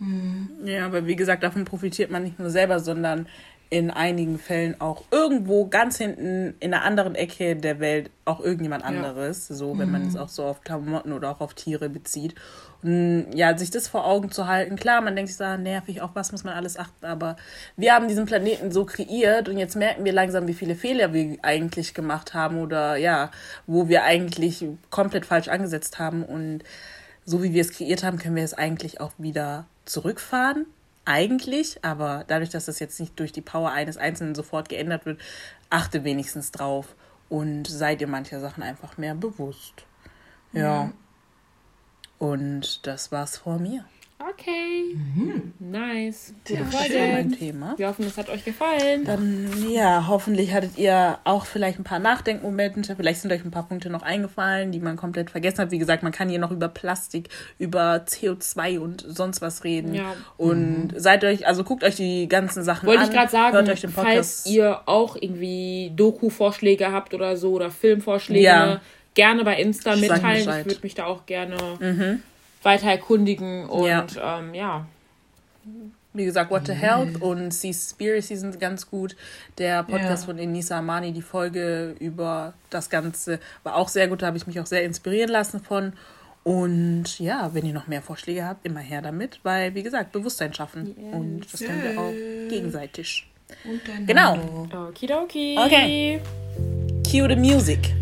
[0.00, 0.06] Ja.
[0.06, 0.48] Mhm.
[0.64, 3.28] Ja, aber wie gesagt, davon profitiert man nicht nur selber, sondern
[3.72, 8.84] in einigen Fällen auch irgendwo ganz hinten in einer anderen Ecke der Welt auch irgendjemand
[8.84, 9.54] anderes, ja.
[9.54, 10.20] so wenn man es mhm.
[10.20, 12.34] auch so auf Klamotten oder auch auf Tiere bezieht.
[12.82, 16.10] Und ja, sich das vor Augen zu halten, klar, man denkt sich da, nervig, auf
[16.12, 17.36] was muss man alles achten, aber
[17.78, 21.38] wir haben diesen Planeten so kreiert und jetzt merken wir langsam, wie viele Fehler wir
[21.40, 23.30] eigentlich gemacht haben oder ja,
[23.66, 26.62] wo wir eigentlich komplett falsch angesetzt haben und
[27.24, 30.66] so wie wir es kreiert haben, können wir es eigentlich auch wieder zurückfahren
[31.04, 35.20] eigentlich, aber dadurch, dass das jetzt nicht durch die Power eines Einzelnen sofort geändert wird,
[35.70, 36.94] achte wenigstens drauf
[37.28, 39.84] und seid ihr mancher Sachen einfach mehr bewusst.
[40.52, 40.84] Ja.
[40.84, 40.92] Mhm.
[42.18, 43.84] Und das war's vor mir.
[44.30, 44.94] Okay.
[44.94, 45.52] Mhm.
[45.58, 46.34] Nice.
[46.46, 46.98] Gute Folge.
[47.12, 47.74] mein Thema.
[47.76, 49.04] Wir hoffen, es hat euch gefallen.
[49.04, 52.94] Dann, ja, hoffentlich hattet ihr auch vielleicht ein paar Nachdenkmomente.
[52.94, 55.70] Vielleicht sind euch ein paar Punkte noch eingefallen, die man komplett vergessen hat.
[55.70, 59.94] Wie gesagt, man kann hier noch über Plastik, über CO2 und sonst was reden.
[59.94, 60.14] Ja.
[60.36, 61.00] Und mhm.
[61.00, 63.06] seid euch, also guckt euch die ganzen Sachen Wollte an.
[63.06, 64.44] Wollte ich gerade sagen, hört euch den Podcast.
[64.44, 68.80] falls ihr auch irgendwie Doku-Vorschläge habt oder so oder Filmvorschläge, ja.
[69.14, 70.48] gerne bei Insta mitteilen.
[70.60, 71.56] Ich würde mich da auch gerne.
[71.80, 72.22] Mhm
[72.62, 74.38] weiter erkundigen und ja.
[74.38, 74.86] Ähm, ja.
[76.14, 77.22] Wie gesagt, What the Health mhm.
[77.22, 79.16] und Seaspiracy sind ganz gut.
[79.56, 80.26] Der Podcast ja.
[80.26, 84.20] von Enisa Amani, die Folge über das Ganze, war auch sehr gut.
[84.20, 85.94] Da habe ich mich auch sehr inspirieren lassen von.
[86.44, 90.52] Und ja, wenn ihr noch mehr Vorschläge habt, immer her damit, weil, wie gesagt, Bewusstsein
[90.52, 90.88] schaffen.
[90.88, 91.14] Yes.
[91.14, 91.70] Und das yes.
[91.70, 93.30] können wir auch gegenseitig.
[93.64, 94.68] Und Genau.
[94.88, 95.56] Okidoki.
[95.58, 96.20] Okay.
[97.08, 97.94] Cue the music.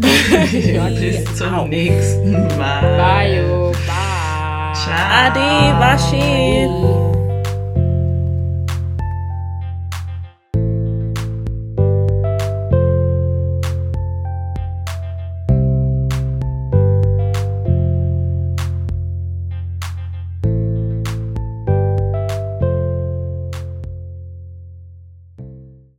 [0.00, 1.66] Bis zum Au.
[1.66, 2.96] nächsten Mal.
[2.96, 3.44] Bye.
[3.44, 4.74] Oh, bye.
[4.74, 5.26] Ciao.
[5.26, 7.01] Adi, Washi.